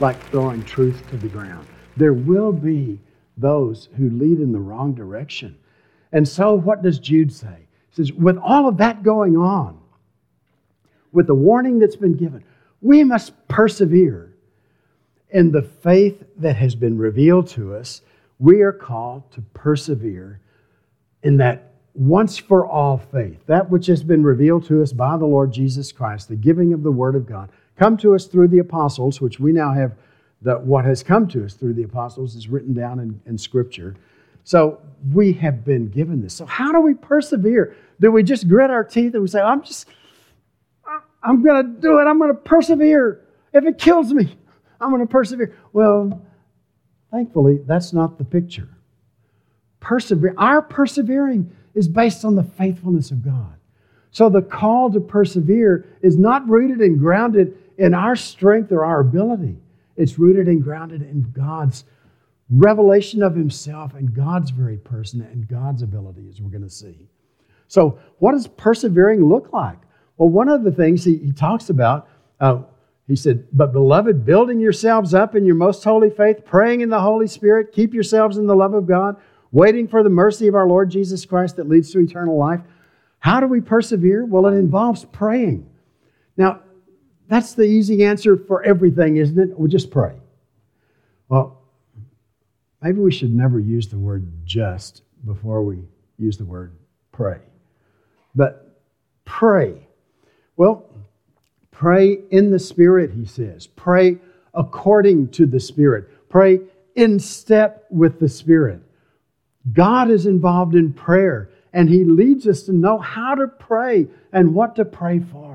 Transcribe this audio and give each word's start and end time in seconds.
like 0.00 0.22
throwing 0.30 0.64
truth 0.64 1.08
to 1.10 1.16
the 1.16 1.28
ground. 1.28 1.66
There 1.96 2.12
will 2.12 2.52
be 2.52 2.98
those 3.36 3.88
who 3.96 4.10
lead 4.10 4.40
in 4.40 4.52
the 4.52 4.58
wrong 4.58 4.94
direction. 4.94 5.56
And 6.12 6.26
so, 6.26 6.54
what 6.54 6.82
does 6.82 6.98
Jude 6.98 7.32
say? 7.32 7.66
He 7.90 7.96
says, 7.96 8.12
with 8.12 8.38
all 8.38 8.68
of 8.68 8.78
that 8.78 9.02
going 9.02 9.36
on, 9.36 9.80
with 11.12 11.26
the 11.26 11.34
warning 11.34 11.78
that's 11.78 11.96
been 11.96 12.14
given, 12.14 12.44
we 12.80 13.04
must 13.04 13.32
persevere 13.48 14.34
in 15.30 15.52
the 15.52 15.62
faith 15.62 16.22
that 16.36 16.56
has 16.56 16.74
been 16.74 16.98
revealed 16.98 17.48
to 17.48 17.74
us. 17.74 18.02
We 18.38 18.62
are 18.62 18.72
called 18.72 19.30
to 19.32 19.42
persevere 19.54 20.40
in 21.22 21.36
that 21.38 21.72
once 21.94 22.38
for 22.38 22.66
all 22.66 22.98
faith, 22.98 23.44
that 23.46 23.68
which 23.68 23.86
has 23.86 24.02
been 24.02 24.22
revealed 24.22 24.64
to 24.64 24.82
us 24.82 24.92
by 24.92 25.16
the 25.16 25.26
Lord 25.26 25.52
Jesus 25.52 25.92
Christ, 25.92 26.28
the 26.28 26.36
giving 26.36 26.72
of 26.72 26.82
the 26.82 26.90
Word 26.90 27.14
of 27.14 27.26
God, 27.26 27.50
come 27.80 27.96
to 27.96 28.14
us 28.14 28.26
through 28.26 28.46
the 28.46 28.58
apostles, 28.58 29.22
which 29.22 29.40
we 29.40 29.52
now 29.52 29.72
have 29.72 29.94
that 30.42 30.60
what 30.62 30.84
has 30.84 31.02
come 31.02 31.26
to 31.26 31.44
us 31.46 31.54
through 31.54 31.72
the 31.72 31.82
apostles 31.82 32.34
is 32.34 32.46
written 32.46 32.74
down 32.74 33.00
in, 33.00 33.18
in 33.24 33.38
Scripture. 33.38 33.96
So 34.44 34.80
we 35.14 35.32
have 35.34 35.64
been 35.64 35.88
given 35.88 36.20
this. 36.20 36.34
So 36.34 36.44
how 36.44 36.72
do 36.72 36.80
we 36.80 36.92
persevere? 36.92 37.74
Do 37.98 38.10
we 38.10 38.22
just 38.22 38.48
grit 38.48 38.70
our 38.70 38.84
teeth 38.84 39.14
and 39.14 39.22
we 39.22 39.28
say, 39.28 39.40
I'm 39.40 39.62
just, 39.62 39.88
I'm 41.22 41.42
going 41.42 41.74
to 41.74 41.80
do 41.80 41.98
it. 42.00 42.04
I'm 42.04 42.18
going 42.18 42.30
to 42.30 42.38
persevere. 42.38 43.24
If 43.54 43.64
it 43.64 43.78
kills 43.78 44.12
me, 44.12 44.36
I'm 44.78 44.90
going 44.90 45.00
to 45.00 45.10
persevere. 45.10 45.56
Well, 45.72 46.20
thankfully, 47.10 47.60
that's 47.66 47.94
not 47.94 48.18
the 48.18 48.24
picture. 48.24 48.68
Persevere. 49.80 50.34
Our 50.36 50.60
persevering 50.60 51.50
is 51.74 51.88
based 51.88 52.26
on 52.26 52.34
the 52.34 52.44
faithfulness 52.44 53.10
of 53.10 53.24
God. 53.24 53.54
So 54.10 54.28
the 54.28 54.42
call 54.42 54.90
to 54.92 55.00
persevere 55.00 55.86
is 56.02 56.18
not 56.18 56.46
rooted 56.48 56.80
and 56.80 56.98
grounded 56.98 57.56
in 57.80 57.94
our 57.94 58.14
strength 58.14 58.70
or 58.70 58.84
our 58.84 59.00
ability. 59.00 59.56
It's 59.96 60.18
rooted 60.18 60.46
and 60.48 60.62
grounded 60.62 61.00
in 61.00 61.32
God's 61.32 61.84
revelation 62.50 63.22
of 63.22 63.34
Himself 63.34 63.94
and 63.94 64.14
God's 64.14 64.50
very 64.50 64.76
person 64.76 65.22
and 65.22 65.48
God's 65.48 65.82
ability, 65.82 66.28
as 66.28 66.40
we're 66.40 66.50
going 66.50 66.62
to 66.62 66.70
see. 66.70 67.08
So, 67.68 67.98
what 68.18 68.32
does 68.32 68.46
persevering 68.46 69.24
look 69.24 69.52
like? 69.52 69.78
Well, 70.18 70.28
one 70.28 70.48
of 70.48 70.62
the 70.62 70.72
things 70.72 71.04
he, 71.04 71.16
he 71.16 71.32
talks 71.32 71.70
about, 71.70 72.08
uh, 72.38 72.62
he 73.08 73.16
said, 73.16 73.46
But 73.52 73.72
beloved, 73.72 74.26
building 74.26 74.60
yourselves 74.60 75.14
up 75.14 75.34
in 75.34 75.46
your 75.46 75.54
most 75.54 75.82
holy 75.82 76.10
faith, 76.10 76.44
praying 76.44 76.82
in 76.82 76.90
the 76.90 77.00
Holy 77.00 77.26
Spirit, 77.26 77.72
keep 77.72 77.94
yourselves 77.94 78.36
in 78.36 78.46
the 78.46 78.54
love 78.54 78.74
of 78.74 78.86
God, 78.86 79.16
waiting 79.52 79.88
for 79.88 80.02
the 80.02 80.10
mercy 80.10 80.48
of 80.48 80.54
our 80.54 80.66
Lord 80.66 80.90
Jesus 80.90 81.24
Christ 81.24 81.56
that 81.56 81.68
leads 81.68 81.90
to 81.92 82.00
eternal 82.00 82.36
life. 82.36 82.60
How 83.20 83.40
do 83.40 83.46
we 83.46 83.62
persevere? 83.62 84.26
Well, 84.26 84.46
it 84.46 84.54
involves 84.54 85.06
praying. 85.06 85.70
Now, 86.36 86.60
that's 87.30 87.54
the 87.54 87.62
easy 87.62 88.04
answer 88.04 88.36
for 88.36 88.62
everything, 88.64 89.16
isn't 89.16 89.38
it? 89.38 89.58
We 89.58 89.68
just 89.68 89.90
pray. 89.92 90.16
Well, 91.28 91.62
maybe 92.82 92.98
we 92.98 93.12
should 93.12 93.32
never 93.32 93.60
use 93.60 93.86
the 93.86 93.98
word 93.98 94.26
just 94.44 95.02
before 95.24 95.62
we 95.62 95.84
use 96.18 96.36
the 96.36 96.44
word 96.44 96.72
pray. 97.12 97.38
But 98.34 98.82
pray. 99.24 99.86
Well, 100.56 100.90
pray 101.70 102.18
in 102.30 102.50
the 102.50 102.58
Spirit, 102.58 103.12
he 103.12 103.24
says. 103.24 103.68
Pray 103.68 104.18
according 104.52 105.28
to 105.28 105.46
the 105.46 105.60
Spirit. 105.60 106.28
Pray 106.28 106.58
in 106.96 107.20
step 107.20 107.86
with 107.90 108.18
the 108.18 108.28
Spirit. 108.28 108.82
God 109.72 110.10
is 110.10 110.26
involved 110.26 110.74
in 110.74 110.92
prayer, 110.92 111.50
and 111.72 111.88
He 111.88 112.02
leads 112.04 112.48
us 112.48 112.64
to 112.64 112.72
know 112.72 112.98
how 112.98 113.36
to 113.36 113.46
pray 113.46 114.08
and 114.32 114.52
what 114.52 114.74
to 114.76 114.84
pray 114.84 115.20
for. 115.20 115.49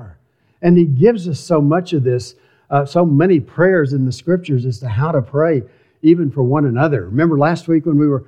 And 0.62 0.76
he 0.76 0.84
gives 0.84 1.28
us 1.28 1.40
so 1.40 1.60
much 1.60 1.92
of 1.92 2.04
this, 2.04 2.34
uh, 2.70 2.84
so 2.84 3.04
many 3.04 3.40
prayers 3.40 3.92
in 3.92 4.04
the 4.04 4.12
scriptures 4.12 4.64
as 4.64 4.78
to 4.80 4.88
how 4.88 5.12
to 5.12 5.22
pray, 5.22 5.62
even 6.02 6.30
for 6.30 6.42
one 6.42 6.66
another. 6.66 7.06
Remember 7.06 7.38
last 7.38 7.68
week 7.68 7.86
when 7.86 7.98
we 7.98 8.08
were 8.08 8.24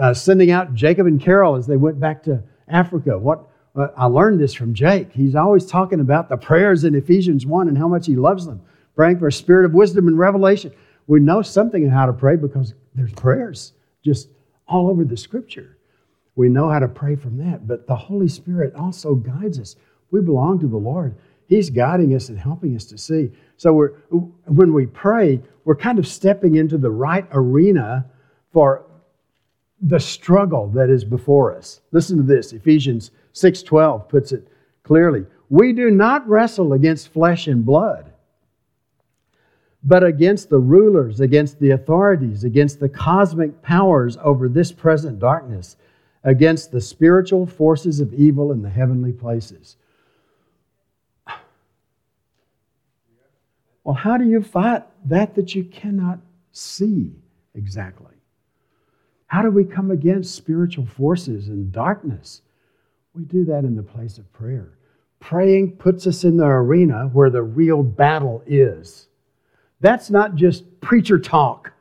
uh, 0.00 0.14
sending 0.14 0.50
out 0.50 0.74
Jacob 0.74 1.06
and 1.06 1.20
Carol 1.20 1.56
as 1.56 1.66
they 1.66 1.76
went 1.76 1.98
back 1.98 2.22
to 2.24 2.42
Africa? 2.68 3.18
What 3.18 3.48
uh, 3.76 3.88
I 3.96 4.06
learned 4.06 4.40
this 4.40 4.54
from 4.54 4.74
Jake. 4.74 5.12
He's 5.12 5.34
always 5.34 5.66
talking 5.66 6.00
about 6.00 6.28
the 6.28 6.36
prayers 6.36 6.84
in 6.84 6.94
Ephesians 6.94 7.44
1 7.44 7.68
and 7.68 7.76
how 7.76 7.88
much 7.88 8.06
he 8.06 8.16
loves 8.16 8.46
them, 8.46 8.62
praying 8.94 9.18
for 9.18 9.28
a 9.28 9.32
spirit 9.32 9.66
of 9.66 9.74
wisdom 9.74 10.08
and 10.08 10.18
revelation. 10.18 10.72
We 11.06 11.20
know 11.20 11.42
something 11.42 11.84
of 11.84 11.92
how 11.92 12.06
to 12.06 12.12
pray 12.12 12.36
because 12.36 12.74
there's 12.94 13.12
prayers 13.12 13.72
just 14.02 14.28
all 14.66 14.88
over 14.88 15.04
the 15.04 15.16
scripture. 15.16 15.76
We 16.34 16.48
know 16.48 16.68
how 16.68 16.78
to 16.78 16.88
pray 16.88 17.16
from 17.16 17.38
that, 17.38 17.66
but 17.66 17.86
the 17.86 17.96
Holy 17.96 18.28
Spirit 18.28 18.74
also 18.74 19.14
guides 19.14 19.58
us. 19.58 19.76
We 20.10 20.20
belong 20.20 20.58
to 20.60 20.66
the 20.66 20.76
Lord. 20.76 21.14
He's 21.46 21.70
guiding 21.70 22.14
us 22.14 22.28
and 22.28 22.38
helping 22.38 22.74
us 22.74 22.84
to 22.86 22.98
see. 22.98 23.30
So 23.56 23.72
we're, 23.72 23.92
when 24.46 24.72
we 24.72 24.86
pray, 24.86 25.40
we're 25.64 25.76
kind 25.76 25.98
of 25.98 26.06
stepping 26.06 26.56
into 26.56 26.76
the 26.78 26.90
right 26.90 27.26
arena 27.32 28.06
for 28.52 28.84
the 29.80 30.00
struggle 30.00 30.68
that 30.68 30.90
is 30.90 31.04
before 31.04 31.54
us. 31.54 31.80
Listen 31.92 32.16
to 32.16 32.22
this. 32.22 32.52
Ephesians 32.52 33.10
6:12 33.32 34.08
puts 34.08 34.32
it 34.32 34.48
clearly. 34.82 35.26
We 35.48 35.72
do 35.72 35.90
not 35.90 36.28
wrestle 36.28 36.72
against 36.72 37.08
flesh 37.12 37.46
and 37.46 37.64
blood, 37.64 38.12
but 39.84 40.02
against 40.02 40.48
the 40.48 40.58
rulers, 40.58 41.20
against 41.20 41.60
the 41.60 41.70
authorities, 41.70 42.42
against 42.42 42.80
the 42.80 42.88
cosmic 42.88 43.62
powers 43.62 44.16
over 44.22 44.48
this 44.48 44.72
present 44.72 45.18
darkness, 45.18 45.76
against 46.24 46.72
the 46.72 46.80
spiritual 46.80 47.46
forces 47.46 48.00
of 48.00 48.12
evil 48.14 48.50
in 48.50 48.62
the 48.62 48.70
heavenly 48.70 49.12
places. 49.12 49.76
Well, 53.86 53.94
how 53.94 54.16
do 54.16 54.24
you 54.24 54.42
fight 54.42 54.82
that 55.04 55.36
that 55.36 55.54
you 55.54 55.62
cannot 55.62 56.18
see 56.50 57.12
exactly? 57.54 58.16
How 59.28 59.42
do 59.42 59.50
we 59.52 59.62
come 59.62 59.92
against 59.92 60.34
spiritual 60.34 60.86
forces 60.86 61.46
and 61.46 61.70
darkness? 61.70 62.42
We 63.14 63.22
do 63.22 63.44
that 63.44 63.62
in 63.62 63.76
the 63.76 63.84
place 63.84 64.18
of 64.18 64.32
prayer. 64.32 64.72
Praying 65.20 65.76
puts 65.76 66.04
us 66.08 66.24
in 66.24 66.36
the 66.36 66.46
arena 66.46 67.08
where 67.12 67.30
the 67.30 67.44
real 67.44 67.84
battle 67.84 68.42
is. 68.44 69.06
That's 69.78 70.10
not 70.10 70.34
just 70.34 70.80
preacher 70.80 71.20
talk. 71.20 71.72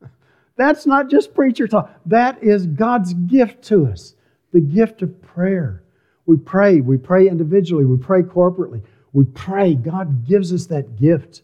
That's 0.56 0.86
not 0.86 1.10
just 1.10 1.34
preacher 1.34 1.66
talk. 1.66 1.90
That 2.06 2.40
is 2.40 2.68
God's 2.68 3.14
gift 3.14 3.64
to 3.64 3.88
us 3.88 4.14
the 4.52 4.60
gift 4.60 5.02
of 5.02 5.20
prayer. 5.22 5.82
We 6.24 6.36
pray. 6.36 6.80
We 6.80 6.98
pray 6.98 7.26
individually. 7.26 7.84
We 7.84 7.96
pray 7.96 8.22
corporately. 8.22 8.82
We 9.12 9.24
pray. 9.24 9.74
God 9.74 10.26
gives 10.26 10.52
us 10.52 10.66
that 10.66 10.96
gift. 10.96 11.42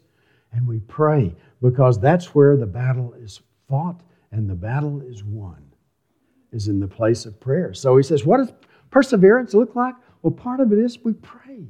And 0.52 0.66
we 0.66 0.80
pray 0.80 1.34
because 1.60 2.00
that's 2.00 2.34
where 2.34 2.56
the 2.56 2.66
battle 2.66 3.14
is 3.14 3.40
fought 3.68 4.00
and 4.32 4.48
the 4.48 4.54
battle 4.54 5.00
is 5.00 5.24
won, 5.24 5.62
is 6.52 6.68
in 6.68 6.80
the 6.80 6.88
place 6.88 7.26
of 7.26 7.40
prayer. 7.40 7.74
So 7.74 7.96
he 7.96 8.02
says, 8.02 8.24
What 8.24 8.38
does 8.38 8.52
perseverance 8.90 9.54
look 9.54 9.74
like? 9.74 9.94
Well, 10.22 10.32
part 10.32 10.60
of 10.60 10.72
it 10.72 10.78
is 10.78 10.98
we 11.04 11.12
pray. 11.12 11.66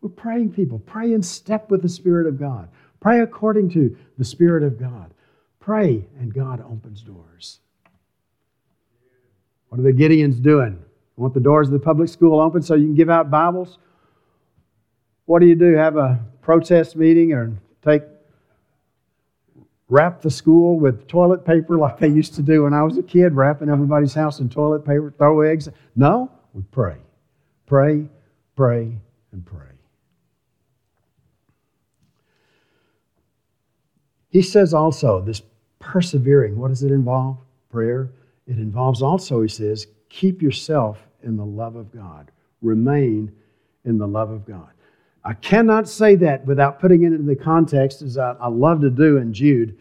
We're 0.00 0.08
praying 0.08 0.52
people. 0.52 0.80
Pray 0.80 1.12
in 1.12 1.22
step 1.22 1.70
with 1.70 1.82
the 1.82 1.88
Spirit 1.88 2.26
of 2.26 2.38
God. 2.38 2.68
Pray 3.00 3.20
according 3.20 3.70
to 3.70 3.96
the 4.18 4.24
Spirit 4.24 4.62
of 4.62 4.78
God. 4.78 5.14
Pray, 5.60 6.04
and 6.18 6.34
God 6.34 6.60
opens 6.60 7.02
doors. 7.02 7.60
What 9.68 9.78
are 9.78 9.84
the 9.84 9.92
Gideons 9.92 10.42
doing? 10.42 10.82
Want 11.16 11.34
the 11.34 11.40
doors 11.40 11.68
of 11.68 11.72
the 11.72 11.78
public 11.78 12.08
school 12.08 12.40
open 12.40 12.62
so 12.62 12.74
you 12.74 12.86
can 12.86 12.94
give 12.94 13.10
out 13.10 13.30
Bibles? 13.30 13.78
What 15.26 15.40
do 15.40 15.46
you 15.46 15.54
do? 15.54 15.74
Have 15.74 15.96
a 15.96 16.20
protest 16.40 16.96
meeting 16.96 17.32
or 17.32 17.52
take 17.84 18.02
wrap 19.88 20.22
the 20.22 20.30
school 20.30 20.78
with 20.78 21.06
toilet 21.06 21.44
paper 21.44 21.76
like 21.76 21.98
they 21.98 22.08
used 22.08 22.34
to 22.34 22.42
do 22.42 22.62
when 22.62 22.72
I 22.72 22.82
was 22.82 22.96
a 22.96 23.02
kid, 23.02 23.34
wrapping 23.34 23.68
everybody's 23.68 24.14
house 24.14 24.40
in 24.40 24.48
toilet 24.48 24.86
paper, 24.86 25.12
throw 25.18 25.42
eggs? 25.42 25.68
No, 25.94 26.30
we 26.54 26.62
pray. 26.70 26.96
Pray, 27.66 28.08
pray, 28.56 28.96
and 29.32 29.44
pray. 29.44 29.66
He 34.30 34.40
says 34.40 34.72
also, 34.72 35.20
this 35.20 35.42
persevering, 35.78 36.56
what 36.58 36.68
does 36.68 36.82
it 36.82 36.90
involve? 36.90 37.36
Prayer. 37.70 38.10
It 38.46 38.56
involves 38.56 39.02
also, 39.02 39.42
he 39.42 39.48
says, 39.48 39.86
keep 40.08 40.40
yourself 40.40 41.06
in 41.22 41.36
the 41.36 41.44
love 41.44 41.76
of 41.76 41.92
God. 41.92 42.30
Remain 42.62 43.30
in 43.84 43.98
the 43.98 44.08
love 44.08 44.30
of 44.30 44.46
God. 44.46 44.70
I 45.24 45.34
cannot 45.34 45.88
say 45.88 46.16
that 46.16 46.44
without 46.46 46.80
putting 46.80 47.04
it 47.04 47.12
into 47.12 47.22
the 47.22 47.36
context, 47.36 48.02
as 48.02 48.18
I, 48.18 48.32
I 48.40 48.48
love 48.48 48.80
to 48.80 48.90
do 48.90 49.18
in 49.18 49.32
Jude. 49.32 49.78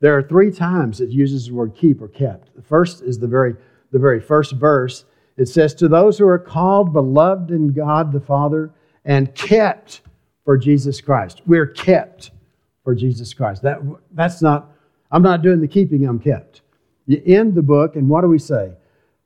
There 0.00 0.16
are 0.16 0.22
three 0.22 0.52
times 0.52 1.00
it 1.00 1.08
uses 1.08 1.46
the 1.46 1.54
word 1.54 1.74
keep 1.74 2.00
or 2.00 2.08
kept. 2.08 2.54
The 2.54 2.62
first 2.62 3.02
is 3.02 3.18
the 3.18 3.26
very, 3.26 3.56
the 3.90 3.98
very 3.98 4.20
first 4.20 4.52
verse. 4.52 5.04
It 5.36 5.46
says, 5.46 5.74
To 5.74 5.88
those 5.88 6.18
who 6.18 6.26
are 6.26 6.38
called, 6.38 6.92
beloved 6.92 7.50
in 7.50 7.72
God 7.72 8.12
the 8.12 8.20
Father, 8.20 8.70
and 9.04 9.34
kept 9.34 10.02
for 10.44 10.56
Jesus 10.56 11.00
Christ. 11.00 11.42
We're 11.46 11.66
kept 11.66 12.30
for 12.84 12.94
Jesus 12.94 13.34
Christ. 13.34 13.62
That, 13.62 13.80
that's 14.12 14.40
not, 14.40 14.70
I'm 15.10 15.22
not 15.22 15.42
doing 15.42 15.60
the 15.60 15.68
keeping, 15.68 16.06
I'm 16.06 16.20
kept. 16.20 16.62
You 17.06 17.20
end 17.26 17.54
the 17.54 17.62
book, 17.62 17.96
and 17.96 18.08
what 18.08 18.20
do 18.20 18.28
we 18.28 18.38
say? 18.38 18.72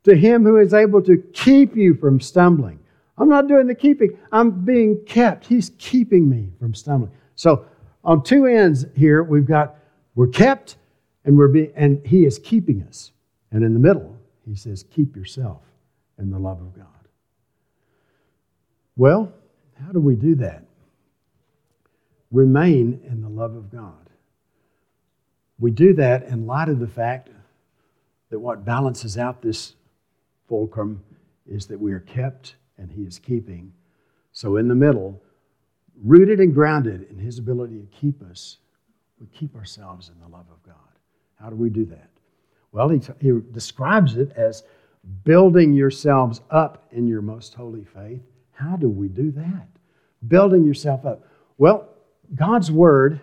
To 0.04 0.16
him 0.16 0.44
who 0.44 0.56
is 0.56 0.72
able 0.72 1.02
to 1.02 1.18
keep 1.34 1.76
you 1.76 1.94
from 1.94 2.20
stumbling. 2.20 2.79
I'm 3.20 3.28
not 3.28 3.48
doing 3.48 3.66
the 3.66 3.74
keeping, 3.74 4.18
I'm 4.32 4.64
being 4.64 5.04
kept. 5.04 5.46
He's 5.46 5.72
keeping 5.78 6.28
me 6.28 6.52
from 6.58 6.74
stumbling. 6.74 7.12
So 7.34 7.66
on 8.02 8.22
two 8.22 8.46
ends 8.46 8.86
here, 8.96 9.22
we've 9.22 9.46
got 9.46 9.76
we're 10.14 10.28
kept 10.28 10.76
and 11.24 11.36
we're 11.36 11.48
being 11.48 11.70
and 11.76 12.04
he 12.06 12.24
is 12.24 12.38
keeping 12.38 12.82
us. 12.82 13.12
And 13.52 13.62
in 13.62 13.74
the 13.74 13.80
middle, 13.80 14.18
he 14.46 14.54
says, 14.54 14.84
keep 14.90 15.16
yourself 15.16 15.60
in 16.18 16.30
the 16.30 16.38
love 16.38 16.60
of 16.60 16.74
God. 16.74 16.86
Well, 18.96 19.32
how 19.84 19.92
do 19.92 20.00
we 20.00 20.14
do 20.14 20.34
that? 20.36 20.64
Remain 22.30 23.00
in 23.06 23.20
the 23.20 23.28
love 23.28 23.54
of 23.54 23.70
God. 23.70 24.08
We 25.58 25.70
do 25.70 25.92
that 25.94 26.22
in 26.22 26.46
light 26.46 26.68
of 26.68 26.78
the 26.78 26.88
fact 26.88 27.28
that 28.30 28.38
what 28.38 28.64
balances 28.64 29.18
out 29.18 29.42
this 29.42 29.74
fulcrum 30.48 31.02
is 31.46 31.66
that 31.66 31.78
we 31.78 31.92
are 31.92 32.00
kept 32.00 32.54
and 32.80 32.90
He 32.90 33.02
is 33.02 33.18
keeping. 33.18 33.72
So, 34.32 34.56
in 34.56 34.68
the 34.68 34.74
middle, 34.74 35.22
rooted 36.02 36.40
and 36.40 36.54
grounded 36.54 37.06
in 37.10 37.18
His 37.18 37.38
ability 37.38 37.78
to 37.78 37.86
keep 37.86 38.22
us, 38.22 38.56
we 39.20 39.26
keep 39.28 39.54
ourselves 39.54 40.08
in 40.08 40.18
the 40.20 40.28
love 40.28 40.46
of 40.50 40.62
God. 40.64 40.74
How 41.40 41.50
do 41.50 41.56
we 41.56 41.70
do 41.70 41.84
that? 41.86 42.10
Well, 42.72 42.88
he, 42.88 43.00
he 43.20 43.32
describes 43.52 44.16
it 44.16 44.32
as 44.36 44.62
building 45.24 45.72
yourselves 45.72 46.40
up 46.50 46.86
in 46.92 47.06
your 47.06 47.22
most 47.22 47.54
holy 47.54 47.84
faith. 47.84 48.22
How 48.52 48.76
do 48.76 48.88
we 48.88 49.08
do 49.08 49.30
that? 49.32 49.68
Building 50.26 50.64
yourself 50.64 51.04
up. 51.04 51.26
Well, 51.58 51.88
God's 52.34 52.70
Word 52.70 53.20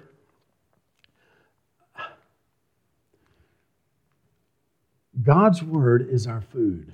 God's 5.23 5.63
Word 5.63 6.07
is 6.09 6.27
our 6.27 6.41
food, 6.41 6.93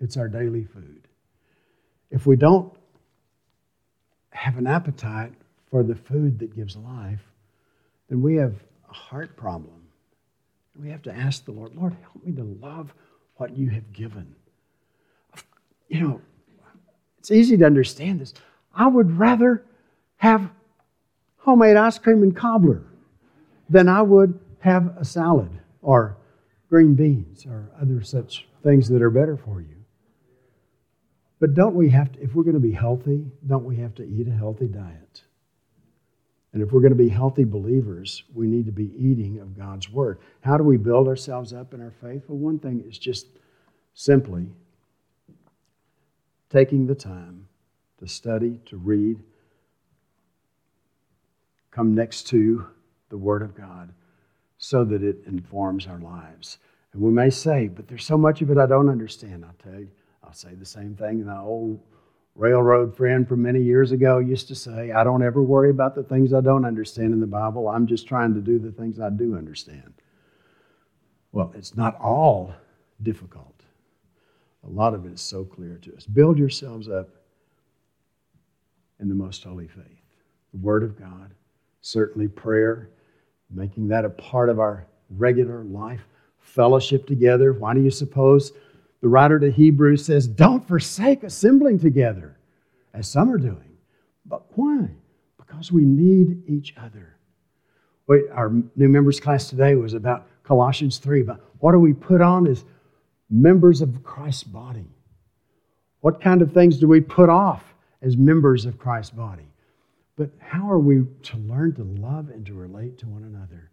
it's 0.00 0.16
our 0.16 0.28
daily 0.28 0.64
food. 0.64 1.05
If 2.10 2.26
we 2.26 2.36
don't 2.36 2.72
have 4.30 4.58
an 4.58 4.66
appetite 4.66 5.32
for 5.70 5.82
the 5.82 5.94
food 5.94 6.38
that 6.38 6.54
gives 6.54 6.76
life, 6.76 7.22
then 8.08 8.22
we 8.22 8.36
have 8.36 8.54
a 8.88 8.92
heart 8.92 9.36
problem. 9.36 9.82
We 10.78 10.90
have 10.90 11.02
to 11.02 11.14
ask 11.14 11.44
the 11.44 11.52
Lord, 11.52 11.74
Lord, 11.74 11.96
help 12.02 12.24
me 12.24 12.32
to 12.32 12.44
love 12.60 12.92
what 13.36 13.56
you 13.56 13.70
have 13.70 13.92
given. 13.92 14.34
You 15.88 16.00
know, 16.00 16.20
it's 17.18 17.30
easy 17.30 17.56
to 17.56 17.64
understand 17.64 18.20
this. 18.20 18.34
I 18.74 18.86
would 18.86 19.18
rather 19.18 19.64
have 20.16 20.50
homemade 21.38 21.76
ice 21.76 21.98
cream 21.98 22.22
and 22.22 22.36
cobbler 22.36 22.82
than 23.70 23.88
I 23.88 24.02
would 24.02 24.38
have 24.60 24.96
a 24.98 25.04
salad 25.04 25.50
or 25.80 26.16
green 26.68 26.94
beans 26.94 27.46
or 27.46 27.70
other 27.80 28.02
such 28.02 28.46
things 28.62 28.88
that 28.88 29.00
are 29.00 29.10
better 29.10 29.36
for 29.36 29.60
you. 29.60 29.75
But 31.38 31.54
don't 31.54 31.74
we 31.74 31.90
have 31.90 32.12
to, 32.12 32.22
if 32.22 32.34
we're 32.34 32.44
going 32.44 32.54
to 32.54 32.60
be 32.60 32.72
healthy, 32.72 33.26
don't 33.46 33.64
we 33.64 33.76
have 33.76 33.94
to 33.96 34.04
eat 34.04 34.28
a 34.28 34.32
healthy 34.32 34.68
diet? 34.68 35.22
And 36.52 36.62
if 36.62 36.72
we're 36.72 36.80
going 36.80 36.92
to 36.92 36.96
be 36.96 37.10
healthy 37.10 37.44
believers, 37.44 38.24
we 38.34 38.46
need 38.46 38.64
to 38.64 38.72
be 38.72 38.94
eating 38.96 39.40
of 39.40 39.58
God's 39.58 39.90
Word. 39.90 40.18
How 40.40 40.56
do 40.56 40.64
we 40.64 40.78
build 40.78 41.06
ourselves 41.06 41.52
up 41.52 41.74
in 41.74 41.82
our 41.82 41.92
faith? 42.00 42.24
Well, 42.28 42.38
one 42.38 42.58
thing 42.58 42.82
is 42.88 42.98
just 42.98 43.26
simply 43.92 44.46
taking 46.48 46.86
the 46.86 46.94
time 46.94 47.48
to 47.98 48.08
study, 48.08 48.60
to 48.66 48.78
read, 48.78 49.18
come 51.70 51.94
next 51.94 52.26
to 52.28 52.66
the 53.10 53.18
Word 53.18 53.42
of 53.42 53.54
God 53.54 53.92
so 54.56 54.82
that 54.84 55.02
it 55.02 55.18
informs 55.26 55.86
our 55.86 55.98
lives. 55.98 56.56
And 56.94 57.02
we 57.02 57.10
may 57.10 57.28
say, 57.28 57.68
but 57.68 57.86
there's 57.88 58.06
so 58.06 58.16
much 58.16 58.40
of 58.40 58.50
it 58.50 58.56
I 58.56 58.64
don't 58.64 58.88
understand. 58.88 59.44
I'll 59.44 59.70
tell 59.70 59.80
you, 59.80 59.90
I'll 60.26 60.32
say 60.32 60.54
the 60.54 60.66
same 60.66 60.96
thing. 60.96 61.24
My 61.24 61.38
old 61.38 61.80
railroad 62.34 62.96
friend 62.96 63.26
from 63.26 63.42
many 63.42 63.62
years 63.62 63.92
ago 63.92 64.18
used 64.18 64.48
to 64.48 64.54
say, 64.54 64.90
I 64.90 65.04
don't 65.04 65.22
ever 65.22 65.42
worry 65.42 65.70
about 65.70 65.94
the 65.94 66.02
things 66.02 66.34
I 66.34 66.40
don't 66.40 66.64
understand 66.64 67.12
in 67.12 67.20
the 67.20 67.26
Bible. 67.26 67.68
I'm 67.68 67.86
just 67.86 68.06
trying 68.06 68.34
to 68.34 68.40
do 68.40 68.58
the 68.58 68.72
things 68.72 69.00
I 69.00 69.10
do 69.10 69.36
understand. 69.36 69.94
Well, 71.32 71.52
it's 71.54 71.76
not 71.76 71.98
all 72.00 72.54
difficult. 73.02 73.62
A 74.64 74.68
lot 74.68 74.94
of 74.94 75.06
it 75.06 75.12
is 75.12 75.20
so 75.20 75.44
clear 75.44 75.78
to 75.82 75.96
us. 75.96 76.06
Build 76.06 76.38
yourselves 76.38 76.88
up 76.88 77.08
in 78.98 79.08
the 79.08 79.14
most 79.14 79.44
holy 79.44 79.68
faith. 79.68 80.02
The 80.52 80.58
Word 80.58 80.82
of 80.82 80.98
God, 80.98 81.32
certainly 81.82 82.26
prayer, 82.26 82.90
making 83.50 83.88
that 83.88 84.04
a 84.04 84.10
part 84.10 84.48
of 84.48 84.58
our 84.58 84.86
regular 85.10 85.62
life, 85.62 86.00
fellowship 86.40 87.06
together. 87.06 87.52
Why 87.52 87.74
do 87.74 87.80
you 87.80 87.90
suppose 87.90 88.52
the 89.06 89.10
writer 89.10 89.38
to 89.38 89.52
Hebrews 89.52 90.04
says, 90.04 90.26
Don't 90.26 90.66
forsake 90.66 91.22
assembling 91.22 91.78
together, 91.78 92.36
as 92.92 93.06
some 93.06 93.30
are 93.30 93.38
doing? 93.38 93.76
But 94.24 94.42
why? 94.58 94.88
Because 95.38 95.70
we 95.70 95.84
need 95.84 96.42
each 96.48 96.74
other. 96.76 97.14
Wait, 98.08 98.24
our 98.32 98.50
new 98.50 98.88
members 98.88 99.20
class 99.20 99.48
today 99.48 99.76
was 99.76 99.94
about 99.94 100.26
Colossians 100.42 100.98
3, 100.98 101.22
but 101.22 101.38
what 101.60 101.70
do 101.70 101.78
we 101.78 101.92
put 101.92 102.20
on 102.20 102.48
as 102.48 102.64
members 103.30 103.80
of 103.80 104.02
Christ's 104.02 104.42
body? 104.42 104.90
What 106.00 106.20
kind 106.20 106.42
of 106.42 106.50
things 106.50 106.80
do 106.80 106.88
we 106.88 107.00
put 107.00 107.28
off 107.28 107.62
as 108.02 108.16
members 108.16 108.66
of 108.66 108.76
Christ's 108.76 109.12
body? 109.12 109.46
But 110.16 110.30
how 110.40 110.68
are 110.68 110.80
we 110.80 111.04
to 111.22 111.36
learn 111.36 111.76
to 111.76 111.84
love 111.84 112.30
and 112.30 112.44
to 112.46 112.54
relate 112.54 112.98
to 112.98 113.06
one 113.06 113.22
another 113.22 113.70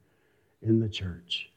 in 0.62 0.79
the 0.79 0.89
church? 0.89 1.50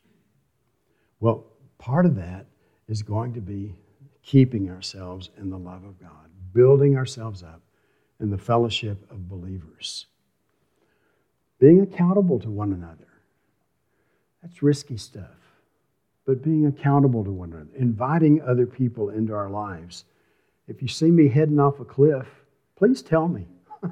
Well, 1.20 1.44
part 1.76 2.06
of 2.06 2.16
that 2.16 2.46
is 2.88 3.02
going 3.02 3.34
to 3.34 3.40
be 3.40 3.74
keeping 4.22 4.70
ourselves 4.70 5.30
in 5.38 5.50
the 5.50 5.58
love 5.58 5.84
of 5.84 6.00
God, 6.00 6.30
building 6.52 6.96
ourselves 6.96 7.42
up 7.42 7.60
in 8.20 8.30
the 8.30 8.38
fellowship 8.38 9.10
of 9.10 9.28
believers, 9.28 10.06
being 11.58 11.80
accountable 11.80 12.38
to 12.40 12.50
one 12.50 12.72
another. 12.72 13.06
That's 14.42 14.62
risky 14.62 14.96
stuff. 14.96 15.30
But 16.26 16.42
being 16.42 16.66
accountable 16.66 17.24
to 17.24 17.30
one 17.30 17.52
another, 17.52 17.68
inviting 17.76 18.42
other 18.42 18.66
people 18.66 19.10
into 19.10 19.32
our 19.32 19.48
lives. 19.48 20.04
If 20.66 20.82
you 20.82 20.88
see 20.88 21.10
me 21.10 21.28
heading 21.28 21.60
off 21.60 21.78
a 21.78 21.84
cliff, 21.84 22.26
please 22.76 23.02
tell 23.02 23.28
me. 23.28 23.46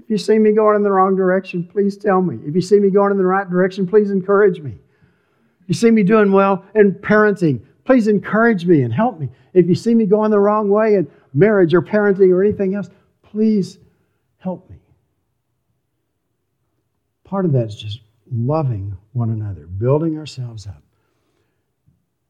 If 0.00 0.08
you 0.08 0.18
see 0.18 0.40
me 0.40 0.52
going 0.52 0.74
in 0.74 0.82
the 0.82 0.90
wrong 0.90 1.14
direction, 1.14 1.62
please 1.62 1.96
tell 1.96 2.20
me. 2.20 2.38
If 2.44 2.56
you 2.56 2.60
see 2.60 2.80
me 2.80 2.90
going 2.90 3.12
in 3.12 3.18
the 3.18 3.24
right 3.24 3.48
direction, 3.48 3.86
please 3.86 4.10
encourage 4.10 4.60
me. 4.60 4.78
You 5.68 5.74
see 5.74 5.92
me 5.92 6.02
doing 6.02 6.32
well 6.32 6.64
in 6.74 6.94
parenting, 6.94 7.60
please 7.90 8.06
encourage 8.06 8.66
me 8.66 8.82
and 8.82 8.94
help 8.94 9.18
me. 9.18 9.28
If 9.52 9.66
you 9.66 9.74
see 9.74 9.96
me 9.96 10.06
going 10.06 10.30
the 10.30 10.38
wrong 10.38 10.70
way 10.70 10.94
in 10.94 11.10
marriage 11.34 11.74
or 11.74 11.82
parenting 11.82 12.30
or 12.30 12.40
anything 12.40 12.76
else, 12.76 12.88
please 13.20 13.80
help 14.38 14.70
me. 14.70 14.76
Part 17.24 17.46
of 17.46 17.52
that 17.54 17.66
is 17.66 17.74
just 17.74 18.02
loving 18.30 18.96
one 19.12 19.30
another, 19.30 19.66
building 19.66 20.16
ourselves 20.18 20.68
up. 20.68 20.84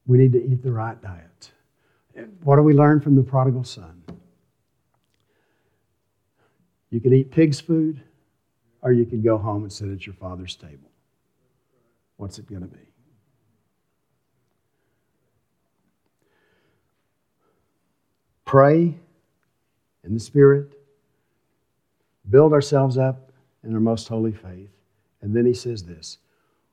We 0.07 0.17
need 0.17 0.33
to 0.33 0.43
eat 0.43 0.62
the 0.62 0.73
right 0.73 0.99
diet. 1.02 1.52
What 2.43 2.57
do 2.57 2.62
we 2.62 2.73
learn 2.73 3.02
from 3.02 3.14
the 3.14 3.23
prodigal 3.23 3.64
son? 3.64 4.02
You 6.88 7.00
can 7.02 7.12
eat 7.12 7.31
pig's 7.31 7.61
food, 7.61 8.02
or 8.81 8.93
you 8.93 9.05
can 9.05 9.21
go 9.21 9.37
home 9.37 9.64
and 9.64 9.71
sit 9.71 9.90
at 9.90 10.07
your 10.07 10.14
father's 10.14 10.57
table. 10.57 10.90
What's 12.17 12.38
it 12.38 12.49
going 12.49 12.62
to 12.62 12.67
be? 12.67 12.89
Pray 18.50 18.97
in 20.02 20.12
the 20.12 20.19
Spirit, 20.19 20.73
build 22.28 22.52
ourselves 22.52 22.99
up 22.99 23.30
in 23.62 23.73
our 23.73 23.78
most 23.78 24.09
holy 24.09 24.33
faith. 24.33 24.73
And 25.23 25.37
then 25.37 25.47
he 25.47 25.54
says 25.54 25.85
this 25.85 26.19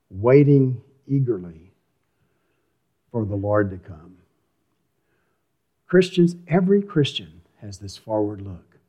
waiting 0.09 0.81
eagerly 1.07 1.71
for 3.11 3.25
the 3.25 3.35
Lord 3.35 3.69
to 3.69 3.77
come. 3.77 4.17
Christians, 5.85 6.35
every 6.47 6.81
Christian 6.81 7.41
has 7.61 7.77
this 7.77 7.95
forward 7.95 8.41
look. 8.41 8.79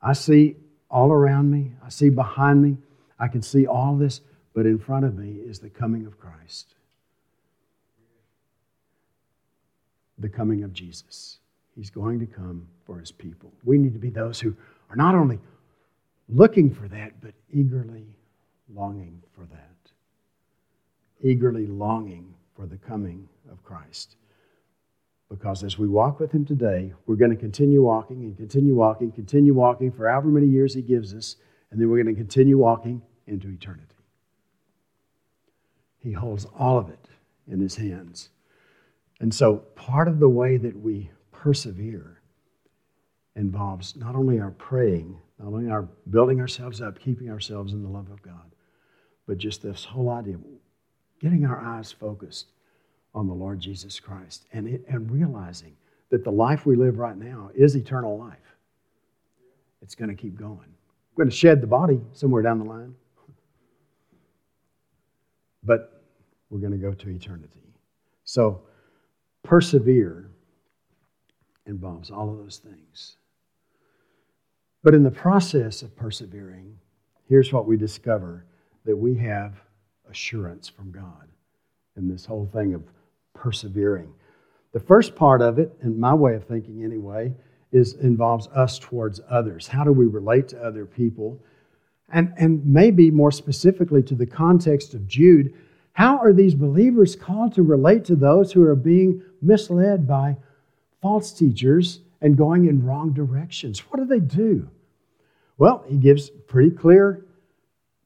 I 0.00 0.14
see 0.14 0.56
all 0.90 1.12
around 1.12 1.50
me, 1.50 1.72
I 1.84 1.90
see 1.90 2.08
behind 2.08 2.62
me, 2.62 2.78
I 3.18 3.28
can 3.28 3.42
see 3.42 3.66
all 3.66 3.96
this, 3.96 4.22
but 4.54 4.64
in 4.64 4.78
front 4.78 5.04
of 5.04 5.18
me 5.18 5.32
is 5.44 5.58
the 5.58 5.68
coming 5.68 6.06
of 6.06 6.18
Christ, 6.18 6.68
the 10.18 10.30
coming 10.30 10.62
of 10.62 10.72
Jesus. 10.72 11.40
He's 11.78 11.90
going 11.90 12.18
to 12.18 12.26
come 12.26 12.66
for 12.84 12.98
his 12.98 13.12
people. 13.12 13.52
We 13.62 13.78
need 13.78 13.92
to 13.92 14.00
be 14.00 14.10
those 14.10 14.40
who 14.40 14.56
are 14.90 14.96
not 14.96 15.14
only 15.14 15.38
looking 16.28 16.74
for 16.74 16.88
that, 16.88 17.20
but 17.20 17.34
eagerly 17.52 18.16
longing 18.74 19.22
for 19.30 19.46
that. 19.46 19.92
Eagerly 21.22 21.68
longing 21.68 22.34
for 22.56 22.66
the 22.66 22.78
coming 22.78 23.28
of 23.48 23.62
Christ. 23.62 24.16
Because 25.30 25.62
as 25.62 25.78
we 25.78 25.86
walk 25.86 26.18
with 26.18 26.32
Him 26.32 26.44
today, 26.44 26.92
we're 27.06 27.14
going 27.14 27.30
to 27.30 27.36
continue 27.36 27.82
walking 27.82 28.24
and 28.24 28.36
continue 28.36 28.74
walking, 28.74 29.12
continue 29.12 29.54
walking 29.54 29.92
for 29.92 30.08
however 30.08 30.28
many 30.28 30.48
years 30.48 30.74
He 30.74 30.82
gives 30.82 31.14
us, 31.14 31.36
and 31.70 31.80
then 31.80 31.88
we're 31.88 32.02
going 32.02 32.12
to 32.12 32.20
continue 32.20 32.58
walking 32.58 33.02
into 33.28 33.48
eternity. 33.50 33.84
He 35.98 36.10
holds 36.10 36.44
all 36.58 36.76
of 36.76 36.88
it 36.88 37.06
in 37.46 37.60
His 37.60 37.76
hands. 37.76 38.30
And 39.20 39.32
so, 39.32 39.58
part 39.76 40.08
of 40.08 40.18
the 40.18 40.28
way 40.28 40.56
that 40.56 40.76
we 40.80 41.10
persevere 41.38 42.20
involves 43.36 43.94
not 43.94 44.16
only 44.16 44.40
our 44.40 44.50
praying, 44.50 45.16
not 45.38 45.48
only 45.48 45.70
our 45.70 45.82
building 46.10 46.40
ourselves 46.40 46.82
up, 46.82 46.98
keeping 46.98 47.30
ourselves 47.30 47.72
in 47.72 47.82
the 47.82 47.88
love 47.88 48.10
of 48.10 48.20
God, 48.22 48.50
but 49.26 49.38
just 49.38 49.62
this 49.62 49.84
whole 49.84 50.10
idea 50.10 50.34
of 50.34 50.40
getting 51.20 51.46
our 51.46 51.60
eyes 51.60 51.92
focused 51.92 52.48
on 53.14 53.28
the 53.28 53.34
Lord 53.34 53.60
Jesus 53.60 54.00
Christ 54.00 54.46
and, 54.52 54.66
it, 54.66 54.84
and 54.88 55.10
realizing 55.10 55.76
that 56.10 56.24
the 56.24 56.32
life 56.32 56.66
we 56.66 56.74
live 56.74 56.98
right 56.98 57.16
now 57.16 57.50
is 57.54 57.76
eternal 57.76 58.18
life. 58.18 58.56
It's 59.80 59.94
going 59.94 60.10
to 60.10 60.16
keep 60.16 60.36
going. 60.36 60.58
We're 61.14 61.24
going 61.24 61.30
to 61.30 61.36
shed 61.36 61.60
the 61.60 61.68
body 61.68 62.00
somewhere 62.12 62.42
down 62.42 62.58
the 62.58 62.64
line, 62.64 62.94
but 65.62 66.02
we're 66.50 66.58
going 66.58 66.72
to 66.72 66.78
go 66.78 66.92
to 66.94 67.10
eternity. 67.10 67.62
So, 68.24 68.62
persevere 69.44 70.27
involves 71.68 72.10
all 72.10 72.30
of 72.30 72.38
those 72.38 72.58
things. 72.58 73.16
But 74.82 74.94
in 74.94 75.02
the 75.02 75.10
process 75.10 75.82
of 75.82 75.94
persevering, 75.96 76.78
here's 77.28 77.52
what 77.52 77.66
we 77.66 77.76
discover 77.76 78.46
that 78.84 78.96
we 78.96 79.14
have 79.16 79.60
assurance 80.08 80.68
from 80.68 80.90
God 80.90 81.28
in 81.96 82.08
this 82.08 82.24
whole 82.24 82.46
thing 82.46 82.74
of 82.74 82.82
persevering. 83.34 84.12
The 84.72 84.80
first 84.80 85.14
part 85.14 85.42
of 85.42 85.58
it, 85.58 85.76
in 85.82 85.98
my 85.98 86.14
way 86.14 86.34
of 86.34 86.44
thinking 86.44 86.84
anyway, 86.84 87.34
is 87.72 87.94
involves 87.94 88.46
us 88.48 88.78
towards 88.78 89.20
others. 89.28 89.66
How 89.66 89.84
do 89.84 89.92
we 89.92 90.06
relate 90.06 90.48
to 90.48 90.64
other 90.64 90.86
people? 90.86 91.38
And, 92.10 92.32
and 92.38 92.64
maybe 92.64 93.10
more 93.10 93.32
specifically 93.32 94.02
to 94.04 94.14
the 94.14 94.26
context 94.26 94.94
of 94.94 95.06
Jude, 95.06 95.54
how 95.92 96.18
are 96.18 96.32
these 96.32 96.54
believers 96.54 97.16
called 97.16 97.54
to 97.54 97.62
relate 97.62 98.04
to 98.06 98.16
those 98.16 98.52
who 98.52 98.62
are 98.62 98.76
being 98.76 99.22
misled 99.42 100.06
by 100.06 100.36
false 101.00 101.32
teachers 101.32 102.00
and 102.20 102.36
going 102.36 102.66
in 102.66 102.84
wrong 102.84 103.12
directions? 103.12 103.80
What 103.80 103.98
do 103.98 104.06
they 104.06 104.20
do? 104.20 104.68
Well, 105.56 105.84
he 105.88 105.96
gives 105.96 106.30
pretty 106.30 106.70
clear 106.70 107.24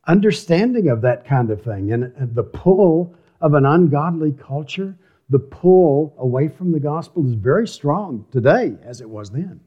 understanding 0.07 0.89
of 0.89 1.03
that 1.03 1.25
kind 1.25 1.51
of 1.51 1.63
thing 1.63 1.93
and, 1.93 2.05
and 2.17 2.35
the 2.35 2.43
pull 2.43 3.15
of 3.41 3.55
an 3.55 3.65
ungodly 3.65 4.33
culture 4.33 4.97
the 5.33 5.39
pull 5.39 6.15
away 6.19 6.47
from 6.47 6.73
the 6.73 6.79
gospel 6.79 7.25
is 7.27 7.33
very 7.33 7.67
strong 7.67 8.27
today 8.31 8.77
as 8.85 9.01
it 9.01 9.09
was 9.09 9.31
then. 9.31 9.61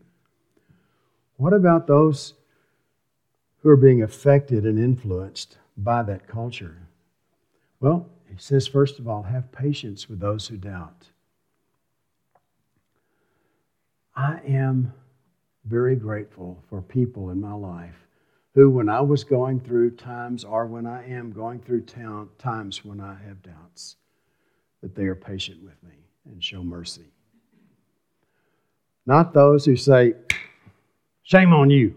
What 1.38 1.54
about 1.54 1.88
those 1.88 2.36
who 3.64 3.70
are 3.70 3.76
being 3.76 4.04
affected 4.04 4.64
and 4.66 4.78
influenced 4.78 5.58
by 5.76 6.04
that 6.04 6.28
culture? 6.28 6.88
Well, 7.80 8.08
he 8.30 8.38
says, 8.38 8.68
first 8.68 9.00
of 9.00 9.08
all, 9.08 9.24
have 9.24 9.52
patience 9.52 10.08
with 10.08 10.20
those 10.20 10.48
who 10.48 10.58
doubt. 10.58 11.08
I 14.16 14.40
am 14.48 14.94
very 15.66 15.96
grateful 15.96 16.64
for 16.70 16.82
people 16.82 17.32
in 17.32 17.42
my 17.42 17.54
life 17.54 18.08
who, 18.54 18.70
when 18.70 18.88
I 18.88 19.02
was 19.02 19.24
going 19.24 19.60
through 19.60 19.92
times 19.92 20.44
or 20.46 20.66
when 20.66 20.86
I 20.86 21.06
am 21.10 21.32
going 21.32 21.60
through 21.60 21.86
times 22.38 22.86
when 22.86 23.02
I 23.02 23.16
have 23.28 23.42
doubts, 23.42 23.98
that 24.82 24.96
they 24.96 25.04
are 25.04 25.16
patient 25.16 25.62
with 25.64 25.82
me 25.84 25.96
and 26.26 26.42
show 26.42 26.64
mercy. 26.64 27.12
Not 29.06 29.34
those 29.34 29.66
who 29.66 29.76
say, 29.76 30.14
Shame 31.24 31.54
on 31.54 31.72
you, 31.72 31.96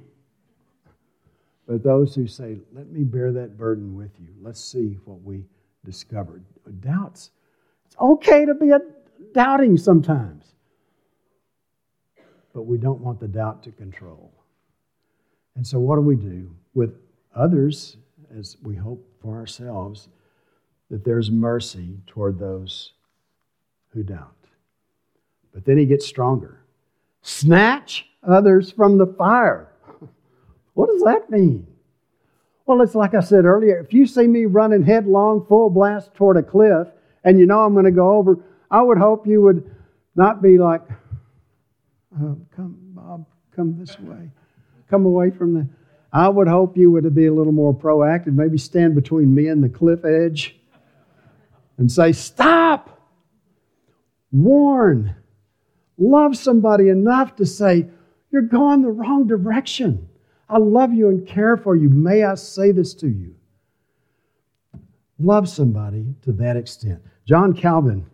but 1.66 1.82
those 1.82 2.14
who 2.14 2.26
say, 2.26 2.58
Let 2.72 2.88
me 2.88 3.04
bear 3.04 3.30
that 3.32 3.56
burden 3.56 3.94
with 3.94 4.10
you. 4.18 4.28
Let's 4.40 4.60
see 4.62 4.98
what 5.04 5.22
we 5.22 5.44
discovered. 5.84 6.44
Doubts. 6.80 7.30
It's 7.87 7.96
okay 8.00 8.44
to 8.44 8.54
be 8.54 8.70
a 8.70 8.80
doubting 9.32 9.76
sometimes, 9.76 10.54
but 12.58 12.66
we 12.66 12.76
don't 12.76 13.00
want 13.00 13.20
the 13.20 13.28
doubt 13.28 13.62
to 13.62 13.70
control. 13.70 14.32
And 15.54 15.64
so, 15.64 15.78
what 15.78 15.94
do 15.94 16.02
we 16.02 16.16
do 16.16 16.50
with 16.74 16.92
others, 17.32 17.96
as 18.36 18.56
we 18.64 18.74
hope 18.74 19.08
for 19.22 19.36
ourselves? 19.36 20.08
that 20.90 21.04
there's 21.04 21.30
mercy 21.30 21.98
toward 22.06 22.38
those 22.38 22.92
who 23.90 24.02
doubt. 24.02 24.34
But 25.52 25.64
then 25.64 25.76
he 25.76 25.86
gets 25.86 26.06
stronger. 26.06 26.60
Snatch 27.22 28.06
others 28.26 28.70
from 28.72 28.98
the 28.98 29.06
fire. 29.06 29.72
What 30.74 30.90
does 30.90 31.02
that 31.02 31.28
mean? 31.28 31.66
Well, 32.64 32.82
it's 32.82 32.94
like 32.94 33.12
I 33.12 33.20
said 33.20 33.44
earlier 33.44 33.80
if 33.80 33.92
you 33.92 34.06
see 34.06 34.28
me 34.28 34.46
running 34.46 34.84
headlong, 34.84 35.44
full 35.48 35.70
blast 35.70 36.14
toward 36.14 36.36
a 36.36 36.42
cliff, 36.42 36.86
and 37.24 37.36
you 37.36 37.46
know 37.46 37.60
I'm 37.60 37.72
going 37.72 37.84
to 37.84 37.90
go 37.90 38.16
over, 38.16 38.38
I 38.70 38.80
would 38.82 38.96
hope 38.96 39.26
you 39.26 39.42
would 39.42 39.68
not 40.14 40.40
be 40.40 40.56
like, 40.56 40.82
uh, 42.18 42.34
come, 42.54 42.76
Bob, 42.94 43.26
come 43.54 43.78
this 43.78 43.98
way. 44.00 44.30
Come 44.88 45.06
away 45.06 45.30
from 45.30 45.54
the. 45.54 45.68
I 46.12 46.28
would 46.28 46.48
hope 46.48 46.76
you 46.76 46.90
would 46.90 47.14
be 47.14 47.26
a 47.26 47.32
little 47.32 47.52
more 47.52 47.75
proactive, 47.75 48.34
maybe 48.34 48.58
stand 48.58 48.94
between 48.94 49.34
me 49.34 49.48
and 49.48 49.62
the 49.62 49.68
cliff 49.68 50.04
edge 50.04 50.58
and 51.76 51.90
say, 51.90 52.12
Stop! 52.12 53.00
Warn. 54.32 55.14
Love 55.96 56.37
somebody 56.37 56.88
enough 56.88 57.37
to 57.37 57.46
say, 57.46 57.88
You're 58.30 58.42
going 58.42 58.82
the 58.82 58.90
wrong 58.90 59.26
direction. 59.26 60.08
I 60.48 60.58
love 60.58 60.94
you 60.94 61.08
and 61.08 61.26
care 61.26 61.56
for 61.56 61.76
you. 61.76 61.88
May 61.90 62.25
I 62.25 62.34
say 62.34 62.72
this 62.72 62.94
to 62.94 63.08
you? 63.08 63.34
Love 65.18 65.48
somebody 65.48 66.14
to 66.22 66.32
that 66.32 66.56
extent. 66.56 67.02
John 67.26 67.52
Calvin 67.52 68.06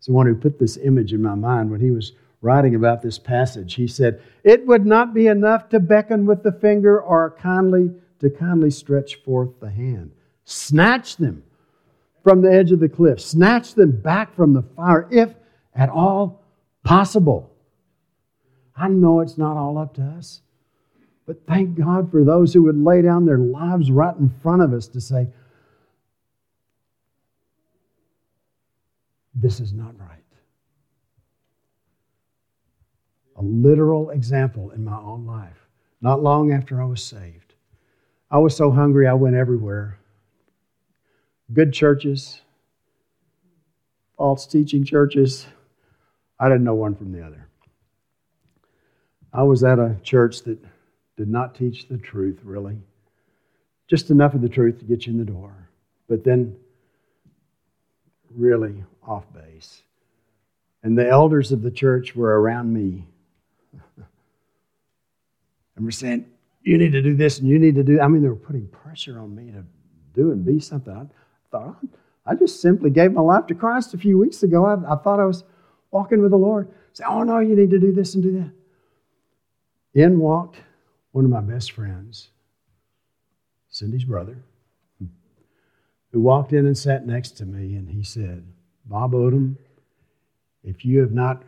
is 0.00 0.06
the 0.06 0.12
one 0.12 0.26
who 0.26 0.34
put 0.34 0.58
this 0.58 0.76
image 0.76 1.12
in 1.12 1.22
my 1.22 1.34
mind 1.34 1.70
when 1.70 1.80
he 1.80 1.90
was 1.90 2.12
writing 2.42 2.74
about 2.74 3.00
this 3.00 3.18
passage. 3.18 3.74
He 3.74 3.86
said, 3.86 4.20
It 4.44 4.66
would 4.66 4.84
not 4.84 5.14
be 5.14 5.28
enough 5.28 5.70
to 5.70 5.80
beckon 5.80 6.26
with 6.26 6.42
the 6.42 6.52
finger 6.52 7.00
or 7.00 7.36
kindly 7.38 7.92
to 8.18 8.28
kindly 8.28 8.70
stretch 8.70 9.16
forth 9.24 9.58
the 9.60 9.70
hand. 9.70 10.12
Snatch 10.44 11.16
them 11.16 11.44
from 12.22 12.42
the 12.42 12.52
edge 12.52 12.70
of 12.70 12.80
the 12.80 12.88
cliff, 12.88 13.20
snatch 13.20 13.74
them 13.74 13.90
back 13.90 14.34
from 14.34 14.52
the 14.52 14.62
fire, 14.62 15.08
if 15.10 15.34
at 15.74 15.88
all 15.88 16.42
possible. 16.84 17.50
I 18.76 18.88
know 18.88 19.20
it's 19.20 19.38
not 19.38 19.56
all 19.56 19.78
up 19.78 19.94
to 19.94 20.02
us, 20.02 20.40
but 21.26 21.46
thank 21.46 21.76
God 21.76 22.10
for 22.10 22.24
those 22.24 22.52
who 22.52 22.62
would 22.64 22.76
lay 22.76 23.02
down 23.02 23.26
their 23.26 23.38
lives 23.38 23.90
right 23.90 24.16
in 24.16 24.32
front 24.42 24.62
of 24.62 24.72
us 24.72 24.86
to 24.88 25.00
say, 25.00 25.28
This 29.34 29.60
is 29.60 29.72
not 29.72 29.98
right. 29.98 30.21
Literal 33.42 34.10
example 34.10 34.70
in 34.70 34.84
my 34.84 34.96
own 34.96 35.26
life. 35.26 35.66
Not 36.00 36.22
long 36.22 36.52
after 36.52 36.80
I 36.80 36.84
was 36.84 37.02
saved, 37.02 37.54
I 38.30 38.38
was 38.38 38.56
so 38.56 38.70
hungry 38.70 39.06
I 39.06 39.14
went 39.14 39.36
everywhere 39.36 39.98
good 41.52 41.72
churches, 41.72 42.40
false 44.16 44.46
teaching 44.46 44.84
churches. 44.84 45.46
I 46.38 46.48
didn't 46.48 46.64
know 46.64 46.74
one 46.74 46.94
from 46.94 47.12
the 47.12 47.24
other. 47.24 47.48
I 49.32 49.42
was 49.42 49.64
at 49.64 49.78
a 49.78 49.96
church 50.02 50.42
that 50.42 50.58
did 51.16 51.28
not 51.28 51.54
teach 51.54 51.88
the 51.88 51.98
truth, 51.98 52.40
really. 52.42 52.78
Just 53.88 54.10
enough 54.10 54.34
of 54.34 54.40
the 54.40 54.48
truth 54.48 54.78
to 54.78 54.84
get 54.84 55.06
you 55.06 55.12
in 55.12 55.18
the 55.18 55.24
door, 55.24 55.68
but 56.08 56.24
then 56.24 56.56
really 58.34 58.84
off 59.02 59.24
base. 59.32 59.82
And 60.82 60.96
the 60.96 61.08
elders 61.08 61.52
of 61.52 61.62
the 61.62 61.70
church 61.70 62.16
were 62.16 62.40
around 62.40 62.72
me. 62.72 63.06
and 65.76 65.84
we're 65.84 65.90
saying, 65.90 66.26
You 66.62 66.78
need 66.78 66.92
to 66.92 67.02
do 67.02 67.14
this 67.14 67.38
and 67.38 67.48
you 67.48 67.58
need 67.58 67.74
to 67.76 67.82
do 67.82 68.00
I 68.00 68.08
mean, 68.08 68.22
they 68.22 68.28
were 68.28 68.36
putting 68.36 68.68
pressure 68.68 69.18
on 69.18 69.34
me 69.34 69.52
to 69.52 69.64
do 70.14 70.32
and 70.32 70.44
be 70.44 70.60
something 70.60 70.94
I 70.94 71.06
thought, 71.50 71.84
I 72.24 72.34
just 72.34 72.60
simply 72.60 72.90
gave 72.90 73.12
my 73.12 73.22
life 73.22 73.46
to 73.48 73.54
Christ 73.54 73.94
a 73.94 73.98
few 73.98 74.18
weeks 74.18 74.42
ago. 74.42 74.64
I, 74.64 74.92
I 74.92 74.96
thought 74.96 75.20
I 75.20 75.24
was 75.24 75.44
walking 75.90 76.22
with 76.22 76.30
the 76.30 76.36
Lord. 76.36 76.68
Say, 76.92 77.04
oh 77.06 77.22
no, 77.22 77.38
you 77.38 77.56
need 77.56 77.70
to 77.70 77.78
do 77.78 77.92
this 77.92 78.14
and 78.14 78.22
do 78.22 78.32
that. 78.32 78.52
In 79.94 80.18
walked 80.18 80.58
one 81.12 81.24
of 81.24 81.30
my 81.30 81.40
best 81.40 81.72
friends, 81.72 82.30
Cindy's 83.68 84.04
brother, 84.04 84.42
who 86.10 86.20
walked 86.20 86.52
in 86.52 86.66
and 86.66 86.76
sat 86.76 87.06
next 87.06 87.32
to 87.38 87.46
me, 87.46 87.74
and 87.74 87.88
he 87.88 88.02
said, 88.02 88.44
Bob 88.84 89.12
Odom, 89.12 89.56
if 90.62 90.84
you 90.84 91.00
have 91.00 91.12
not 91.12 91.42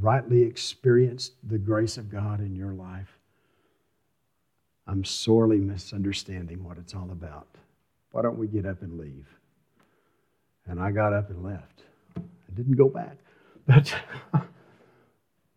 rightly 0.00 0.42
experienced 0.42 1.34
the 1.48 1.58
grace 1.58 1.96
of 1.96 2.10
God 2.10 2.40
in 2.40 2.54
your 2.54 2.72
life, 2.72 3.18
I'm 4.86 5.04
sorely 5.04 5.58
misunderstanding 5.58 6.64
what 6.64 6.78
it's 6.78 6.94
all 6.94 7.10
about. 7.10 7.46
Why 8.12 8.22
don't 8.22 8.38
we 8.38 8.46
get 8.46 8.64
up 8.64 8.82
and 8.82 8.98
leave? 8.98 9.26
And 10.66 10.80
I 10.80 10.90
got 10.90 11.12
up 11.12 11.30
and 11.30 11.44
left. 11.44 11.82
I 12.16 12.54
didn't 12.54 12.76
go 12.76 12.88
back. 12.88 13.16
But 13.66 13.94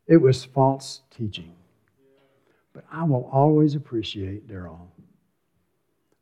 it 0.05 0.17
was 0.17 0.43
false 0.43 0.99
teaching. 1.09 1.53
But 2.73 2.83
I 2.91 3.05
will 3.05 3.29
always 3.31 3.75
appreciate 3.75 4.49
Daryl. 4.49 4.87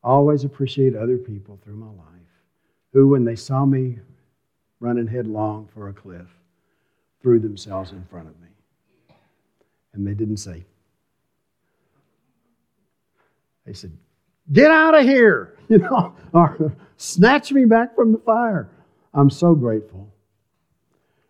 Always 0.04 0.44
appreciate 0.44 0.94
other 0.94 1.16
people 1.16 1.58
through 1.64 1.74
my 1.74 1.88
life 1.88 2.30
who, 2.92 3.08
when 3.08 3.24
they 3.24 3.34
saw 3.34 3.64
me 3.66 3.98
running 4.78 5.08
headlong 5.08 5.68
for 5.74 5.88
a 5.88 5.92
cliff, 5.92 6.28
threw 7.22 7.38
themselves 7.38 7.92
in 7.92 8.04
front 8.10 8.28
of 8.28 8.40
me. 8.40 8.48
And 9.92 10.06
they 10.06 10.14
didn't 10.14 10.38
say, 10.38 10.64
they 13.66 13.72
said, 13.72 13.92
Get 14.52 14.70
out 14.70 14.94
of 14.94 15.04
here, 15.04 15.56
you 15.68 15.78
know, 15.78 16.14
or 16.32 16.74
snatch 16.96 17.52
me 17.52 17.64
back 17.64 17.94
from 17.94 18.12
the 18.12 18.18
fire. 18.18 18.70
I'm 19.14 19.30
so 19.30 19.54
grateful. 19.54 20.12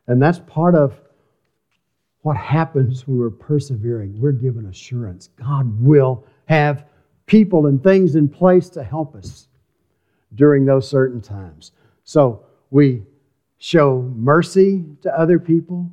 And 0.07 0.21
that's 0.21 0.41
part 0.41 0.75
of 0.75 1.01
what 2.23 2.37
happens 2.37 3.07
when 3.07 3.19
we're 3.19 3.31
persevering. 3.31 4.21
We're 4.21 4.33
given 4.33 4.67
assurance. 4.67 5.31
God 5.37 5.81
will 5.81 6.25
have 6.47 6.87
people 7.27 7.67
and 7.67 7.83
things 7.83 8.17
in 8.17 8.29
place 8.29 8.69
to 8.71 8.83
help 8.83 9.15
us 9.15 9.49
during 10.35 10.65
those 10.65 10.89
certain 10.89 11.21
times. 11.21 11.73
So 12.05 12.45
we 12.71 13.03
show 13.61 14.11
mercy 14.17 14.83
to 15.03 15.17
other 15.17 15.39
people, 15.39 15.93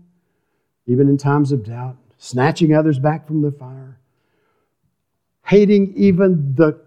even 0.88 1.10
in 1.10 1.18
times 1.18 1.52
of 1.52 1.66
doubt, 1.66 1.98
snatching 2.18 2.74
others 2.74 2.98
back 2.98 3.28
from 3.28 3.42
the 3.42 3.52
fire, 3.52 4.00
hating 5.46 5.94
even 5.96 6.56
the 6.56 6.80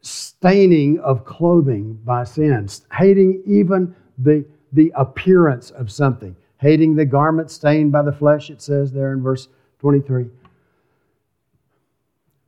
staining 0.00 0.98
of 1.00 1.26
clothing 1.26 2.00
by 2.02 2.24
sins, 2.24 2.86
hating 2.90 3.42
even 3.46 3.94
the, 4.16 4.44
the 4.72 4.90
appearance 4.96 5.70
of 5.72 5.92
something, 5.92 6.34
hating 6.56 6.94
the 6.94 7.04
garment 7.04 7.50
stained 7.50 7.92
by 7.92 8.00
the 8.00 8.12
flesh, 8.12 8.48
it 8.48 8.62
says 8.62 8.90
there 8.90 9.12
in 9.12 9.22
verse 9.22 9.48
23. 9.80 10.30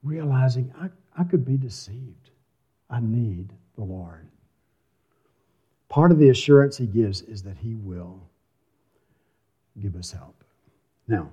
Realizing 0.03 0.73
I, 0.81 0.89
I 1.21 1.25
could 1.25 1.45
be 1.45 1.59
deceived. 1.59 2.31
I 2.89 3.01
need 3.01 3.53
the 3.77 3.85
Lord. 3.85 4.32
Part 5.93 6.11
of 6.11 6.19
the 6.19 6.31
assurance 6.31 6.79
he 6.79 6.87
gives 6.87 7.21
is 7.21 7.43
that 7.43 7.59
he 7.59 7.75
will 7.75 8.19
give 9.79 9.95
us 9.95 10.11
help. 10.11 10.43
Now, 11.07 11.29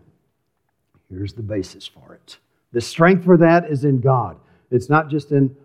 here's 1.10 1.32
the 1.32 1.42
basis 1.42 1.88
for 1.88 2.16
it. 2.16 2.40
The 2.74 2.82
strength 2.82 3.24
for 3.24 3.38
that 3.38 3.72
is 3.72 3.86
in 3.86 4.02
God. 4.02 4.36
It's 4.70 4.90
not 4.90 5.10
just 5.10 5.32
in 5.32 5.56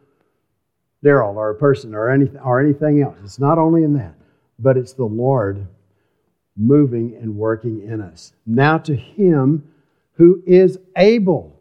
Daryl 1.05 1.35
or 1.35 1.51
a 1.51 1.57
person 1.57 1.93
or 1.93 2.09
anything 2.09 2.39
or 2.39 2.61
anything 2.61 3.03
else. 3.03 3.17
It's 3.25 3.41
not 3.41 3.59
only 3.59 3.83
in 3.83 3.95
that, 3.95 4.15
but 4.61 4.77
it's 4.77 4.93
the 4.93 5.05
Lord 5.05 5.67
moving 6.57 7.17
and 7.21 7.37
working 7.37 7.83
in 7.83 8.01
us. 8.01 8.33
Now 8.47 8.79
to 8.79 8.95
him 8.95 9.69
who 10.13 10.41
is 10.47 10.79
able 10.97 11.61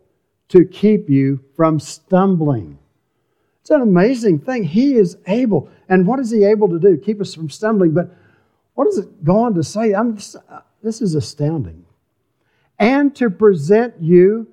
to 0.50 0.66
keep 0.66 1.10
you 1.10 1.44
from 1.56 1.80
stumbling. 1.80 2.78
It's 3.64 3.70
an 3.70 3.80
amazing 3.80 4.40
thing. 4.40 4.66
He 4.66 4.96
is 4.96 5.16
able. 5.26 5.70
And 5.88 6.06
what 6.06 6.20
is 6.20 6.30
he 6.30 6.44
able 6.44 6.68
to 6.68 6.78
do? 6.78 6.98
Keep 6.98 7.22
us 7.22 7.34
from 7.34 7.50
stumbling. 7.50 7.94
But 7.94 8.10
what 8.74 8.84
does 8.84 8.98
it 8.98 9.24
go 9.24 9.40
on 9.44 9.54
to 9.54 9.64
say? 9.64 9.94
I'm, 9.94 10.18
uh, 10.50 10.60
this 10.82 11.02
is 11.02 11.16
astounding. 11.16 11.86
And 12.78 13.16
to 13.16 13.30
present 13.30 13.94
you 14.02 14.50